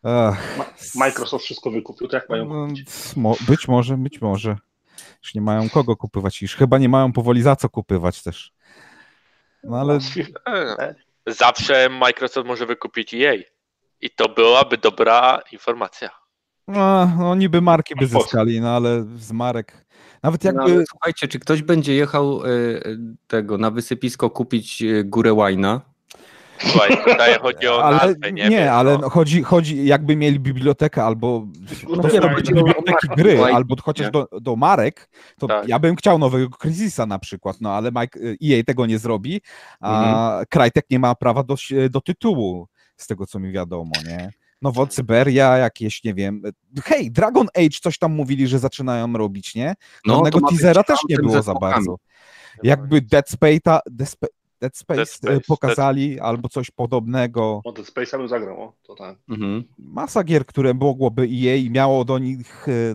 [0.05, 0.59] Ech,
[0.95, 2.91] Microsoft wszystko wykupił, to jak mają no, kupić?
[3.49, 4.57] być może, być może.
[5.23, 8.53] Już nie mają kogo kupywać, już chyba nie mają powoli za co kupywać też.
[9.65, 9.99] No ale
[10.49, 10.95] E,
[11.27, 13.35] Zawsze Microsoft może wykupić EA.
[14.01, 16.11] I to byłaby dobra informacja.
[16.69, 19.87] no, no niby marki by zyskali, no ale z marek.
[20.23, 20.63] Nawet No, jakby.
[20.63, 22.49] ale słuchajcie, czy ktoś będzie jechał e,
[23.27, 25.81] tego na wysypisko kupić e, górę łajna?
[26.59, 28.99] Słuchaj, tutaj chodzi o ale nazwę, nie, nie, wiem, ale no.
[28.99, 31.47] no, chodzi, chodzi, jakby mieli bibliotekę albo
[31.89, 34.11] No no, to nie, no, biblioteki gry, albo chociaż nie?
[34.11, 35.69] do, do marek, to Tak.
[35.69, 39.41] ja bym chciał nowego Crysisa na przykład, no ale Mike, EA tego nie zrobi,
[39.81, 40.45] a Mhm.
[40.51, 41.55] Crytek nie ma prawa do,
[41.91, 44.31] do tytułu, z tego co mi wiadomo, nie?
[44.63, 46.43] Nowo Cyberia, jakieś, nie wiem.
[46.85, 49.75] Hej, Dragon Age coś tam mówili, że zaczynają robić, nie?
[50.07, 51.97] No, Żadnego być teasera też nie było za bardzo.
[52.63, 53.79] Jakby Dead Space'a,
[54.61, 57.61] Dead Spa- Dead Space, Dead Space, e, pokazali, albo coś podobnego.
[57.65, 59.19] O, Dead Space'a bym zagrał, o, to tak.
[59.29, 59.65] Mhm.
[59.79, 62.95] Masa gier, które mogłoby EA i miało do nich, e,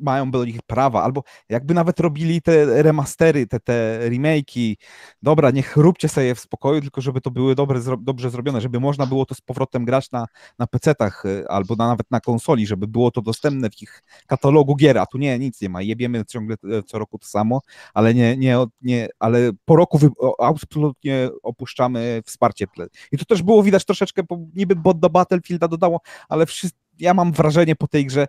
[0.00, 4.76] mają do nich prawa, albo jakby nawet robili te remastery, te, te remake'i,
[5.22, 9.06] dobra, niech róbcie sobie w spokoju, tylko żeby to były dobre, dobrze zrobione, żeby można
[9.06, 10.26] było to z powrotem grać na,
[10.58, 14.76] na PC-tach e, albo na, nawet na konsoli, żeby było to dostępne w ich katalogu
[14.76, 17.60] gier, a tu nie, nic nie ma, jebiemy ciągle e, co roku to samo,
[17.94, 20.08] ale nie, nie, nie ale po roku wy,
[20.38, 22.66] absolutnie opuszczamy wsparcie.
[23.12, 27.14] I to też było widać troszeczkę, bo niby bot do Battlefielda dodało, ale wszyscy, ja
[27.14, 28.26] mam wrażenie po tej grze,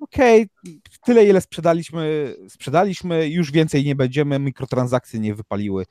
[0.00, 0.46] okej,
[1.04, 5.86] tyle ile sprzedaliśmy, sprzedaliśmy, już więcej nie będziemy, mikrotransakcje nie wypaliły.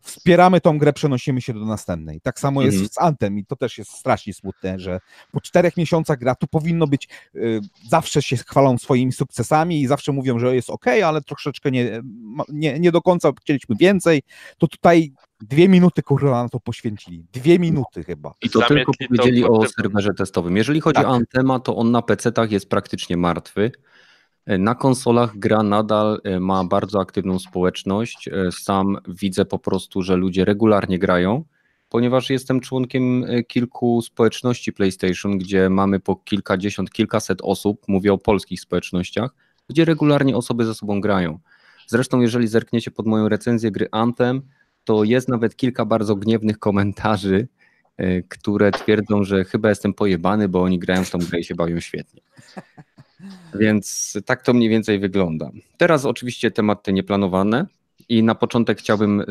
[0.00, 2.20] Wspieramy tą grę, przenosimy się do następnej.
[2.20, 2.80] Tak samo Mhm.
[2.82, 5.00] jest z Antem i to też jest strasznie smutne, że
[5.32, 10.12] po czterech miesiącach gra tu powinno być, y, zawsze się chwalą swoimi sukcesami i zawsze
[10.12, 12.00] mówią, że jest ok, ale troszeczkę nie,
[12.48, 14.22] nie, nie do końca chcieliśmy więcej,
[14.58, 17.26] to tutaj dwie minuty kurwa na to poświęcili.
[17.32, 18.34] Dwie minuty chyba.
[18.42, 19.68] I to tylko to powiedzieli o potem.
[19.68, 20.56] serwerze testowym.
[20.56, 21.06] Jeżeli chodzi Tak.
[21.06, 23.72] o Antema, to on na PC-tach jest praktycznie martwy.
[24.48, 28.28] Na konsolach gra nadal e, ma bardzo aktywną społeczność.
[28.28, 31.44] E, Sam widzę po prostu, że ludzie regularnie grają,
[31.88, 38.18] ponieważ jestem członkiem e, kilku społeczności PlayStation, gdzie mamy po kilkadziesiąt, kilkaset osób, mówię o
[38.18, 39.30] polskich społecznościach,
[39.68, 41.38] gdzie regularnie osoby ze sobą grają.
[41.86, 44.42] Zresztą, jeżeli zerkniecie pod moją recenzję gry Anthem,
[44.84, 47.48] to jest nawet kilka bardzo gniewnych komentarzy,
[48.28, 51.80] które twierdzą, że chyba jestem pojebany, bo oni grają w tą grę i się bawią
[51.80, 52.20] świetnie.
[53.54, 55.50] Więc tak to mniej więcej wygląda.
[55.76, 57.66] Teraz oczywiście tematy nieplanowane
[58.08, 59.24] i na początek chciałbym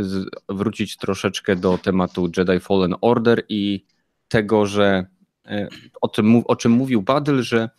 [0.49, 3.85] wrócić troszeczkę do tematu Jedi Fallen Order i
[4.27, 5.05] tego, że
[5.45, 5.67] e,
[6.01, 7.69] o mów- o czym mówił Badyl, że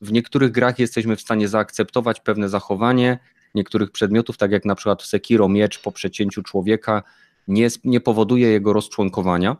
[0.00, 3.18] w niektórych grach jesteśmy w stanie zaakceptować pewne zachowanie
[3.54, 7.02] niektórych przedmiotów, tak jak na przykład Sekiro miecz po przecięciu człowieka
[7.48, 9.56] nie, nie powoduje jego rozczłonkowania,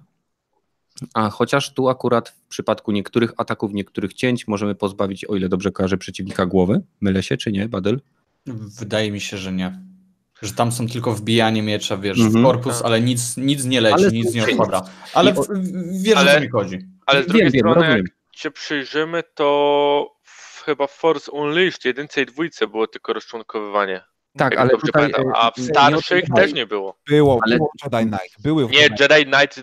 [1.14, 5.70] a chociaż tu akurat w przypadku niektórych ataków, niektórych cięć możemy pozbawić, o ile dobrze
[5.72, 6.80] kojarzę, przeciwnika głowy.
[7.00, 8.00] Mylę się czy nie, Badyl?
[8.78, 9.80] Wydaje mi się, że nie.
[10.42, 12.44] Że tam są tylko wbijanie miecza, wiesz, Mhm.
[12.44, 14.82] w korpus, ale nic, nic nie leci, Ale nic nie odpada.
[15.14, 15.48] Ale o- w-
[16.02, 16.78] wiesz, o Ale- co mi chodzi.
[17.06, 17.98] Ale z drugiej wiem, strony, rozumiem.
[17.98, 24.00] jak się przyjrzymy, to w, chyba Force Unleashed jedynce i dwójce było tylko rozczłonkowywanie.
[24.38, 24.90] Tak, ale tutaj...
[24.92, 25.28] pamiętam.
[25.28, 26.96] e, A w nie starszych odbywaj- też nie było.
[27.08, 29.60] Było, Ale- było Jedi Knight, były Nie, Jedi Jedi Knight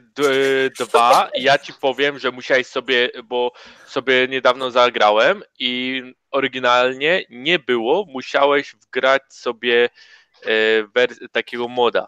[0.79, 3.51] 2 i ja ci powiem, że musiałeś sobie, bo
[3.85, 9.89] sobie niedawno zagrałem i oryginalnie nie było, musiałeś wgrać sobie
[10.45, 10.49] e,
[10.83, 12.07] wers- takiego moda.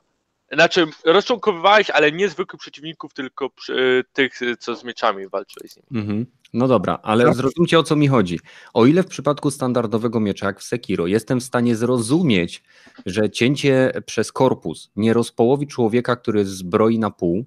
[0.51, 5.87] Znaczy, rozczłonkowywałeś, ale nie zwykłych przeciwników, tylko przy, tych, co z mieczami walczyłeś z nimi.
[6.03, 6.25] Mhm.
[6.53, 7.33] No dobra, ale Tak.
[7.33, 8.39] zrozumcie o co mi chodzi.
[8.73, 12.63] O ile w przypadku standardowego miecza, jak w Sekiro, jestem w stanie zrozumieć,
[13.05, 17.45] że cięcie przez korpus nie rozpołowi człowieka, który zbroi na pół,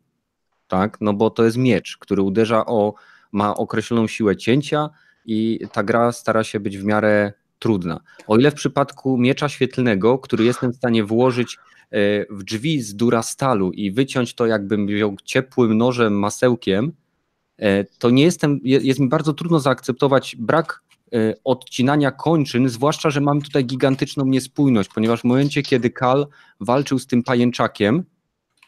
[0.69, 2.95] tak, no bo to jest miecz, który uderza o,
[3.33, 4.91] ma określoną siłę cięcia
[5.27, 8.01] i ta gra stara się być w miarę trudna.
[8.27, 11.59] O ile w przypadku miecza świetlnego, który jestem w stanie włożyć
[11.91, 16.93] e, w drzwi z durastalu i wyciąć to jakbym wziął ciepłym nożem, masełkiem,
[17.99, 20.83] to nie jestem, je- jest mi bardzo trudno zaakceptować brak
[21.15, 26.27] e, odcinania kończyn, zwłaszcza, że mamy tutaj gigantyczną niespójność, ponieważ w momencie, kiedy Kal
[26.61, 28.05] walczył z tym pajęczakiem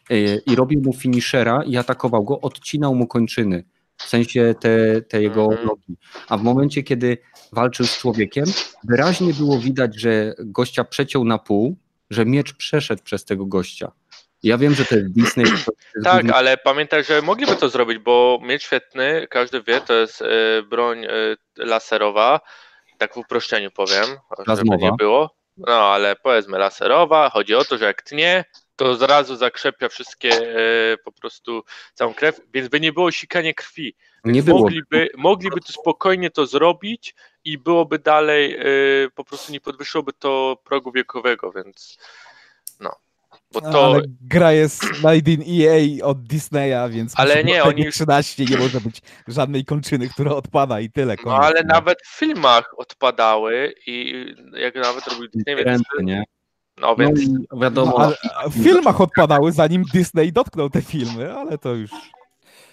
[0.09, 3.63] e, i robił mu finishera i atakował go, odcinał mu kończyny,
[3.97, 5.67] w sensie te, te jego Mhm.
[5.67, 5.97] nogi.
[6.29, 7.17] A w momencie, kiedy
[7.53, 8.45] walczył z człowiekiem,
[8.83, 11.77] wyraźnie było widać, że gościa przeciął na pół,
[12.09, 13.91] że miecz przeszedł przez tego gościa.
[14.45, 15.45] Ja wiem, że to jest Disney.
[15.45, 15.67] To jest
[16.03, 20.21] Tak, główny- ale pamiętaj, że mogliby to zrobić, bo miecz świetny, każdy wie, to jest
[20.21, 20.25] e,
[20.63, 21.09] broń e,
[21.57, 22.39] laserowa,
[22.97, 24.85] tak w uproszczeniu powiem, żeby Plazmowa.
[24.85, 25.35] nie było.
[25.57, 30.97] No, ale powiedzmy laserowa, chodzi o to, że jak tnie, to zrazu zakrzepia wszystkie e,
[30.97, 33.95] po prostu całą krew, więc by nie było sikania krwi.
[34.25, 34.59] nie było.
[34.59, 38.63] Mogliby, mogliby to spokojnie to zrobić i byłoby dalej, e,
[39.15, 41.97] po prostu nie podwyższyłoby to progu wiekowego, więc
[42.79, 42.95] no.
[43.55, 47.91] Bo No, to, Ale gra jest made in EA od Disneya, więc Ale nie, oni-
[47.91, 51.15] 13 nie może być żadnej kończyny, która odpada i tyle.
[51.17, 51.39] No koniec.
[51.45, 56.23] ale nawet w filmach odpadały i jak nawet robił Disney, więc, nie?
[56.77, 57.27] no No więc i
[57.61, 61.91] wiadomo, No, w filmach odpadały, zanim Disney dotknął te filmy, ale to już.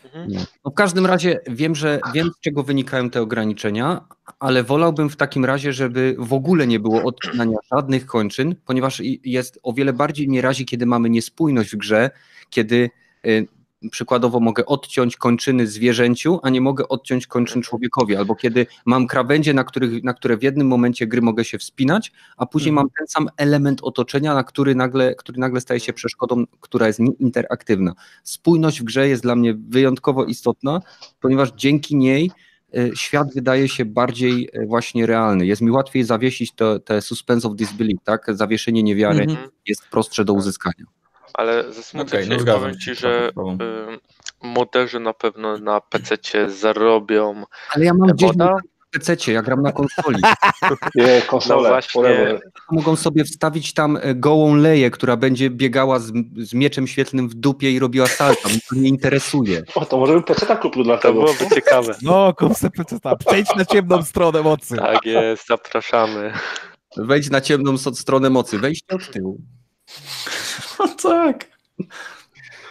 [0.05, 0.45] Mhm.
[0.65, 4.05] No w każdym razie wiem, że wiem, z czego wynikają te ograniczenia,
[4.39, 9.59] ale wolałbym w takim razie, żeby w ogóle nie było odcinania żadnych kończyn, ponieważ jest
[9.63, 12.11] o wiele bardziej mnie razi, kiedy mamy niespójność w grze,
[12.51, 12.91] kiedy
[13.27, 13.47] y,
[13.91, 19.55] przykładowo mogę odciąć kończyny zwierzęciu, a nie mogę odciąć kończyn człowiekowi, albo kiedy mam krawędzie,
[19.55, 22.85] na, których, na które w jednym momencie gry mogę się wspinać, a później Mhm.
[22.87, 27.01] mam ten sam element otoczenia, na który nagle, który nagle staje się przeszkodą, która jest
[27.19, 30.81] interaktywna spójność w grze jest dla mnie wyjątkowo istotna,
[31.21, 32.31] ponieważ dzięki niej
[32.75, 35.47] e, świat wydaje się bardziej e, właśnie realny.
[35.47, 38.27] Jest mi łatwiej zawiesić to, te suspense of disbelief, tak?
[38.29, 39.49] Zawieszenie niewiary Mhm.
[39.67, 40.85] jest prostsze do uzyskania.
[41.35, 46.17] Ale zasmucę Okej, się no powiem ci, że y, moderzy na pewno na PC
[46.51, 47.45] zarobią.
[47.75, 48.45] Ale ja mam gdzieś Woda?
[48.45, 48.57] na
[48.91, 50.23] PC, ja gram na konsoli.
[50.95, 52.03] Nie, konsole, No właśnie.
[52.71, 57.35] Mogą sobie wstawić tam e, gołą leję, która będzie biegała z, z mieczem świetlnym w
[57.35, 58.49] dupie i robiła salto.
[58.49, 59.63] Mnie to nie interesuje.
[59.75, 61.15] O, to może bym PC kupił dla To tego.
[61.15, 61.95] byłoby ciekawe.
[62.03, 64.77] No, koncepcja, przejdź na ciemną stronę mocy.
[64.77, 66.33] Tak jest, zapraszamy.
[66.97, 69.39] Wejdź na ciemną stronę mocy, wejście od tyłu.
[70.79, 71.53] No tak.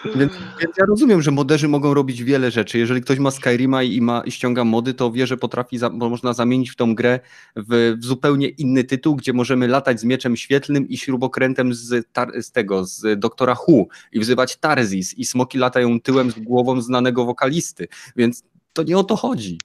[0.05, 2.77] Więc, więc ja rozumiem, że moderzy mogą robić wiele rzeczy.
[2.77, 6.09] Jeżeli ktoś ma Skyrima i, ma, i ściąga mody, to wie, że potrafi, za, bo
[6.09, 7.19] można zamienić w tą grę
[7.55, 12.31] w, w zupełnie inny tytuł, gdzie możemy latać z mieczem świetlnym i śrubokrętem z, tar,
[12.41, 17.25] z tego, z doktora Hu i wzywać Tarzis i smoki latają tyłem z głową znanego
[17.25, 17.87] wokalisty.
[18.15, 18.43] Więc
[18.73, 19.59] to nie o to chodzi.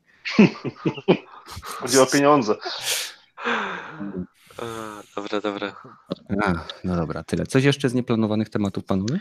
[1.63, 2.57] Chodzi o pieniądze.
[5.17, 5.77] Dobra, dobra.
[6.45, 6.53] A,
[6.85, 7.47] no dobra, tyle.
[7.47, 9.15] Coś jeszcze z nieplanowanych tematów, panowie?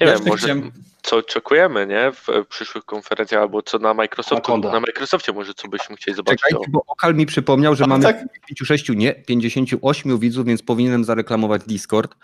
[0.00, 0.72] Nie Ja wiem, może chciałem-
[1.02, 2.12] co oczekujemy, nie?
[2.12, 3.90] W przyszłych konferencjach, albo co na
[4.30, 4.72] Anaconda.
[4.72, 6.40] na Microsoftie może co byśmy chcieli zobaczyć.
[6.40, 8.16] Czekajcie, bo Okal mi przypomniał, że A, mamy tak.
[8.32, 12.14] 56, nie, 58 widzów, więc powinienem zareklamować Discord.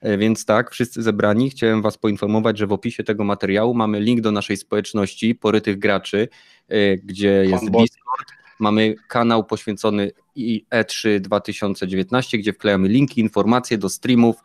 [0.00, 4.20] E, Więc tak, wszyscy zebrani, chciałem was poinformować, że w opisie tego materiału mamy link
[4.20, 6.28] do naszej społeczności Porytych Graczy,
[6.68, 7.64] e, gdzie jest.
[7.64, 8.28] Discord,
[8.58, 14.36] mamy kanał poświęcony i E3 2019, gdzie wklejamy linki, informacje do streamów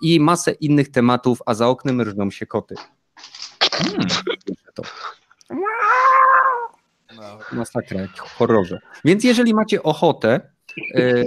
[0.00, 2.74] i masę innych tematów, a za oknem rżną się koty.
[3.72, 4.08] Hmm,
[4.74, 4.82] to.
[7.52, 8.78] Masakra, jak horrorze.
[9.04, 10.40] Więc jeżeli macie ochotę,
[10.94, 11.24] e,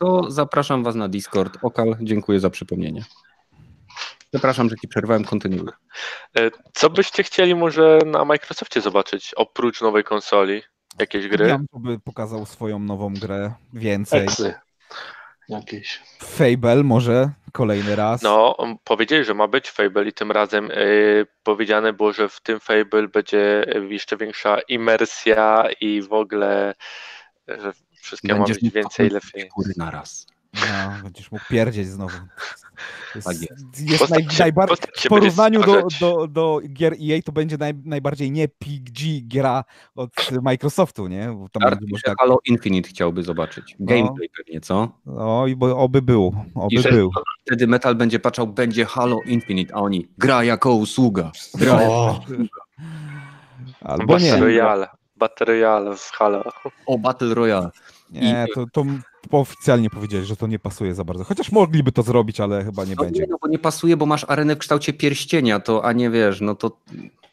[0.00, 1.58] to zapraszam was na Discord.
[1.62, 3.04] Okal, dziękuję za przypomnienie.
[4.30, 5.72] Przepraszam, że ci przerwałem, kontynuuję.
[6.38, 10.62] E, Co byście chcieli może na Microsoftie zobaczyć, oprócz nowej konsoli?
[11.00, 11.48] Jakieś gry?
[11.48, 14.22] Ja by pokazał swoją nową grę więcej.
[14.22, 14.54] Eksy.
[15.48, 16.02] Jakieś.
[16.18, 18.22] Fable może kolejny raz.
[18.22, 22.60] No, powiedzieli, że ma być Fable i tym razem y, powiedziane było, że w tym
[22.60, 26.74] Fable będzie jeszcze większa imersja i w ogóle,
[27.48, 29.48] że wszystkiego ma Będziesz być mógł więcej, lepiej.
[29.56, 30.26] Góry na raz.
[30.60, 32.16] No, będziesz mógł pierdzieć znowu.
[33.14, 34.10] Jest, Tak jest.
[34.10, 38.48] Naj, się- najbardziej, w porównaniu do, do, do gier EA to będzie naj, najbardziej nie
[38.48, 40.10] PG gra od
[40.42, 41.28] Microsoftu, nie?
[41.38, 43.76] Bo tam Art można- Halo Infinite chciałby zobaczyć.
[43.80, 43.86] No.
[43.86, 44.88] Gameplay pewnie, co?
[45.06, 47.10] No i bo, oby był, oby I że- był.
[47.46, 51.30] Wtedy Metal będzie patrzał, będzie Halo Infinite, a oni gra jako usługa.
[51.54, 52.20] Gra O,
[53.82, 54.40] Albo Battle nie.
[54.40, 54.88] Royale.
[55.16, 56.44] Battle Royale z Halo.
[56.86, 57.70] o Battle Royale.
[58.10, 58.84] Nie, to, to
[59.30, 61.24] oficjalnie powiedzieli, że to nie pasuje za bardzo.
[61.24, 63.20] Chociaż mogliby to zrobić, ale chyba nie No będzie.
[63.20, 66.40] nie, no bo nie pasuje, bo masz arenę w kształcie pierścienia, to a nie wiesz,
[66.40, 66.80] no to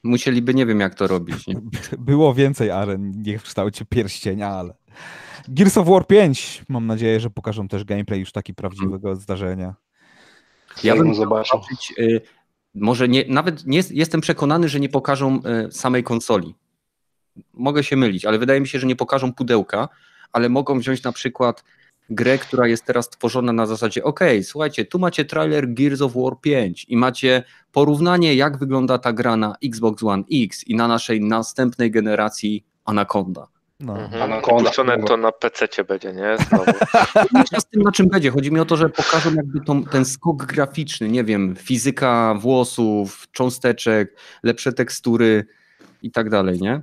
[0.04, 1.48] musieliby nie wiem jak to robić.
[1.48, 1.56] Nie?
[1.98, 4.74] Było więcej aren, nie w kształcie pierścienia, ale...
[5.50, 9.76] Gears of War 5, mam nadzieję, że pokażą też gameplay już taki prawdziwego zdarzenia.
[10.84, 11.60] Ja bym zobaczył.
[11.60, 12.22] zobaczyć, y,
[12.76, 16.56] może nie, nawet nie jestem przekonany, że nie pokażą y, samej konsoli.
[17.54, 19.90] Mogę się mylić, ale wydaje mi się, że nie pokażą pudełka,
[20.32, 21.64] ale mogą wziąć na przykład
[22.10, 26.34] grę, która jest teraz tworzona na zasadzie ok, słuchajcie, tu macie trailer Gears of War
[26.42, 31.22] 5 i macie porównanie jak wygląda ta gra na Xbox One X i na naszej
[31.22, 33.48] następnej generacji Anaconda.
[33.80, 34.00] No.
[34.00, 34.22] Mhm.
[34.22, 34.70] Anaconda.
[34.70, 36.38] Puszczone to na PC będzie, nie?
[36.50, 36.72] Znowu.
[37.60, 38.32] Z tym, na czym będzie.
[38.32, 43.28] Chodzi mi o to, że pokażą jakby tą, ten skok graficzny, nie wiem, fizyka włosów,
[43.32, 45.46] cząsteczek, lepsze tekstury
[46.02, 46.82] i tak dalej, nie?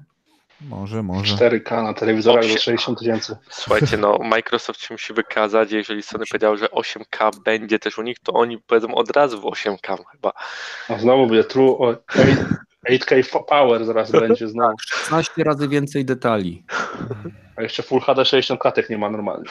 [0.68, 1.36] Może, może.
[1.36, 3.36] 4K na telewizorach do 60 tysięcy.
[3.50, 8.16] Słuchajcie, no Microsoft się musi wykazać, jeżeli Sony powiedział, że 8K będzie też u nich,
[8.22, 10.32] to oni powiedzą od razu w 8K chyba.
[10.88, 11.94] A znowu będzie true o
[12.90, 14.74] 8K power zaraz będzie znowu.
[14.86, 16.64] 16 razy więcej detali.
[17.56, 19.44] A jeszcze Full HD 60 klatek nie ma normalnie.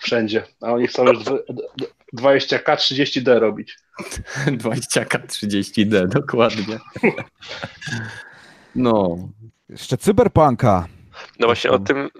[0.00, 0.42] Wszędzie.
[0.62, 1.86] A oni chcą już dw- d-
[2.22, 3.78] 20K 30D robić.
[4.46, 6.78] 20K 30D, dokładnie.
[8.74, 9.16] No,
[9.68, 10.86] Jeszcze Cyberpunka.
[11.40, 12.10] No właśnie o tym y,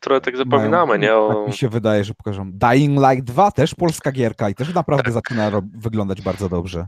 [0.00, 1.14] trochę tak zapominamy, nie?
[1.16, 1.34] O...
[1.34, 2.50] Tak mi się wydaje, że pokażą.
[2.52, 6.86] Dying Light 2 też polska gierka i też naprawdę zaczyna ro- wyglądać bardzo dobrze.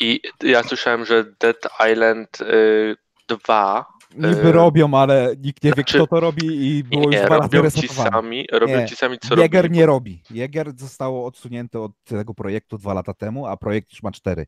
[0.00, 1.56] I ja słyszałem, że Dead
[1.92, 2.96] Island y,
[3.28, 6.46] 2 Niby E, robią, ale nikt nie wie, znaczy- kto to robi
[6.78, 8.86] i było nie, już dwa robią ci sami, robią Nie.
[8.86, 9.78] ci sami co Jäger robili.
[9.78, 10.22] nie robi.
[10.30, 14.46] Jäger zostało odsunięte od tego projektu dwa lata temu, a projekt już ma cztery.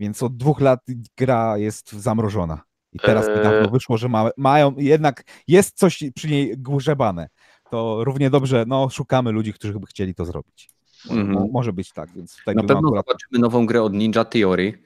[0.00, 0.80] Więc od dwóch lat
[1.16, 2.60] gra jest zamrożona.
[2.98, 3.36] I teraz Eee.
[3.36, 7.28] niedawno wyszło, że ma, mają, jednak jest coś przy niej grzebane.
[7.70, 10.70] To równie dobrze, no szukamy ludzi, którzy by chcieli to zrobić.
[11.10, 11.48] Mhm.
[11.52, 13.06] Może być tak, więc tutaj na pewno akurat...
[13.06, 14.82] zobaczymy nową grę od Ninja Theory.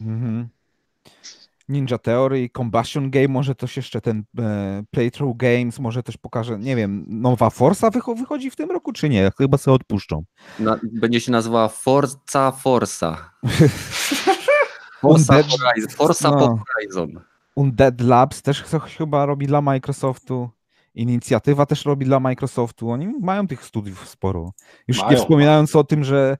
[0.00, 0.48] Mhm.
[1.68, 6.76] Ninja Theory, Combustion Game, może też jeszcze ten e, Playthrough Games, może też pokaże, nie
[6.76, 9.32] wiem, nowa Forza wycho- wychodzi w tym roku, czy nie?
[9.38, 10.24] Chyba sobie odpuszczą.
[10.58, 13.30] Na, będzie się nazywała Forza Forza.
[15.00, 15.90] Forza Horizon.
[15.90, 16.58] Forza no.
[16.74, 17.20] Horizon.
[17.56, 20.50] Undead Labs też coś chyba robi dla Microsoftu.
[20.94, 22.90] Inicjatywa też robi dla Microsoftu.
[22.90, 24.52] Oni mają tych studiów sporo.
[24.88, 25.18] Już nie Mają.
[25.18, 26.36] wspominając o tym, że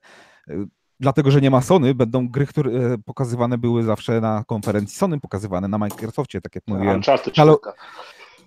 [0.51, 0.55] y,
[1.01, 5.21] dlatego, że nie ma Sony, będą gry, które e, pokazywane były zawsze na konferencji Sony,
[5.21, 7.01] pokazywane na Microsoftie, tak jak mówiłem.
[7.01, 7.57] Halo- 4.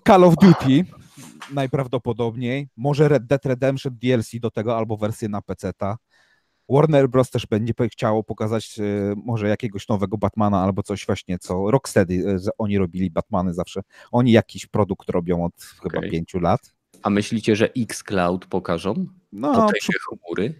[0.07, 0.86] Call of Duty
[1.53, 5.97] najprawdopodobniej, może Red Dead Redemption DLC do tego albo wersję na PC-ta.
[6.70, 7.30] Warner Bros.
[7.30, 8.84] też będzie chciało pokazać e,
[9.24, 13.82] może jakiegoś nowego Batmana albo coś właśnie, co Rocksteady, e, oni robili Batmany zawsze.
[14.11, 15.53] Oni jakiś produkt robią od
[15.84, 16.11] chyba Okej.
[16.11, 16.74] pięciu lat.
[17.03, 19.05] A myślicie, że Xcloud pokażą?
[19.32, 20.59] No, Potęgę przy, chmury?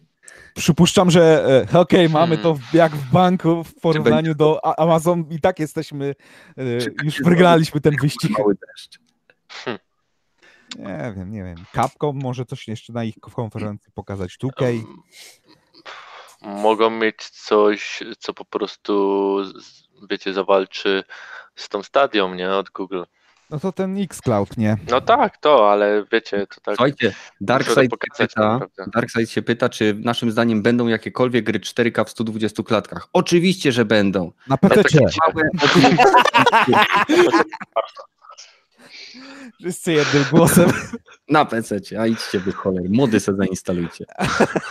[0.56, 2.62] przypuszczam, że e, okej, mamy to Hmm.
[2.72, 6.16] w- jak w banku w porównaniu do Amazon i tak jesteśmy,
[6.56, 8.40] Czy już wygraliśmy ten wyścig.
[8.40, 9.00] Mały deszcz.
[10.80, 11.56] Nie wiem, nie wiem.
[11.76, 14.38] Capcom może coś jeszcze na ich konferencji pokazać.
[14.44, 14.84] 2K.
[16.42, 19.38] Mogą mieć coś, co po prostu,
[20.10, 21.04] wiecie, zawalczy
[21.56, 22.52] z tą stadią, nie?
[22.52, 23.04] Od Google.
[23.50, 24.78] No to ten Xcloud, nie?
[24.90, 26.76] No tak, to, ale wiecie, to tak.
[26.76, 28.60] Słuchajcie, Darkseid się, pokazać, pyta.
[28.94, 33.08] Darkseid się pyta, czy naszym zdaniem będą jakiekolwiek gry 4K w 120 klatkach.
[33.14, 34.32] Oczywiście, że będą.
[34.48, 34.84] Na PC.
[39.60, 40.70] Wszyscy jednym głosem.
[41.30, 42.84] Na PC, a idźcie wy choler.
[42.90, 44.06] Mody sobie zainstalujcie.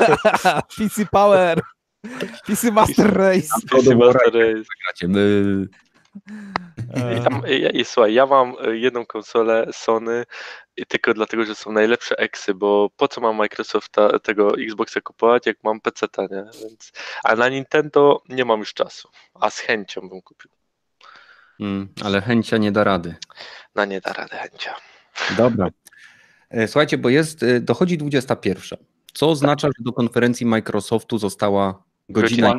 [0.79, 1.61] PC Power.
[2.47, 3.49] PC Master Race.
[3.71, 5.09] PC Master Race.
[5.09, 5.67] My...
[7.19, 10.25] I, tam, i, I słuchaj, ja mam y, jedną konsolę Sony
[10.77, 15.47] i tylko dlatego, że są najlepsze eksy, bo po co mam Microsofta tego Xboxa kupować,
[15.47, 16.45] jak mam PC, nie?
[16.63, 16.93] Więc,
[17.25, 20.51] a na Nintendo nie mam już czasu, a z chęcią bym kupił.
[21.61, 23.15] Mm, ale chęcia nie da rady.
[23.75, 24.75] Na nie da rady chęcia.
[25.37, 25.71] Dobra.
[26.51, 28.79] E, Słuchajcie, bo jest, e, dochodzi 21.
[29.13, 32.55] Co oznacza, że do konferencji Microsoftu została godzina,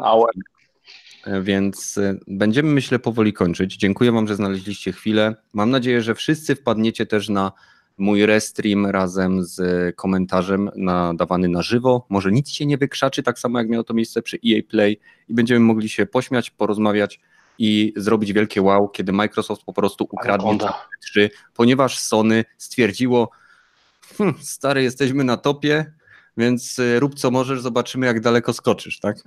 [1.25, 3.77] e, więc będziemy, myślę, powoli kończyć.
[3.77, 5.35] Dziękuję Wam, że znaleźliście chwilę.
[5.53, 7.51] Mam nadzieję, że wszyscy wpadniecie też na
[7.97, 12.05] mój restream razem z komentarzem nadawany na żywo.
[12.09, 15.33] Może nic się nie wykrzaczy, tak samo jak miało to miejsce przy EA Play i
[15.33, 17.19] będziemy mogli się pośmiać, porozmawiać
[17.59, 20.87] i zrobić wielkie wow, kiedy Microsoft po prostu ukradnie Anaconda.
[21.01, 23.29] 3, ponieważ Sony stwierdziło,
[24.17, 25.93] hm, stary, jesteśmy na topie,
[26.37, 29.17] więc y, rób co możesz, zobaczymy jak daleko skoczysz, tak?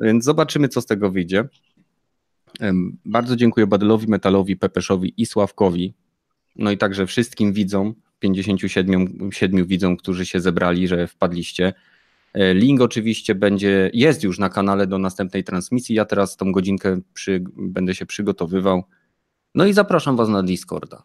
[0.00, 1.44] Więc zobaczymy, co z tego wyjdzie.
[3.04, 5.94] Bardzo dziękuję Badylowi, Metalowi, Pepeszowi i Sławkowi,
[6.56, 11.72] no i także wszystkim widzom, 57 siedmiu widzom, którzy się zebrali, że wpadliście.
[12.34, 15.94] E, Link oczywiście będzie, jest już na kanale do następnej transmisji.
[15.94, 18.82] Ja teraz tą godzinkę przy, będę się przygotowywał.
[19.54, 21.02] No i zapraszam Was na Discorda.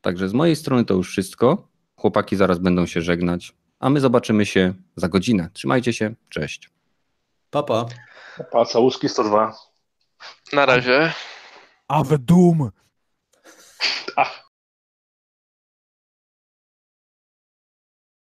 [0.00, 1.68] Także z mojej strony to już wszystko.
[1.96, 5.50] Chłopaki zaraz będą się żegnać, a my zobaczymy się za godzinę.
[5.52, 6.70] Trzymajcie się, cześć.
[7.50, 7.86] Papa.
[8.52, 9.56] Pa, całuski 102.
[10.52, 11.12] Na razie.
[11.88, 12.70] Ave Doom.
[14.16, 14.43] Ach,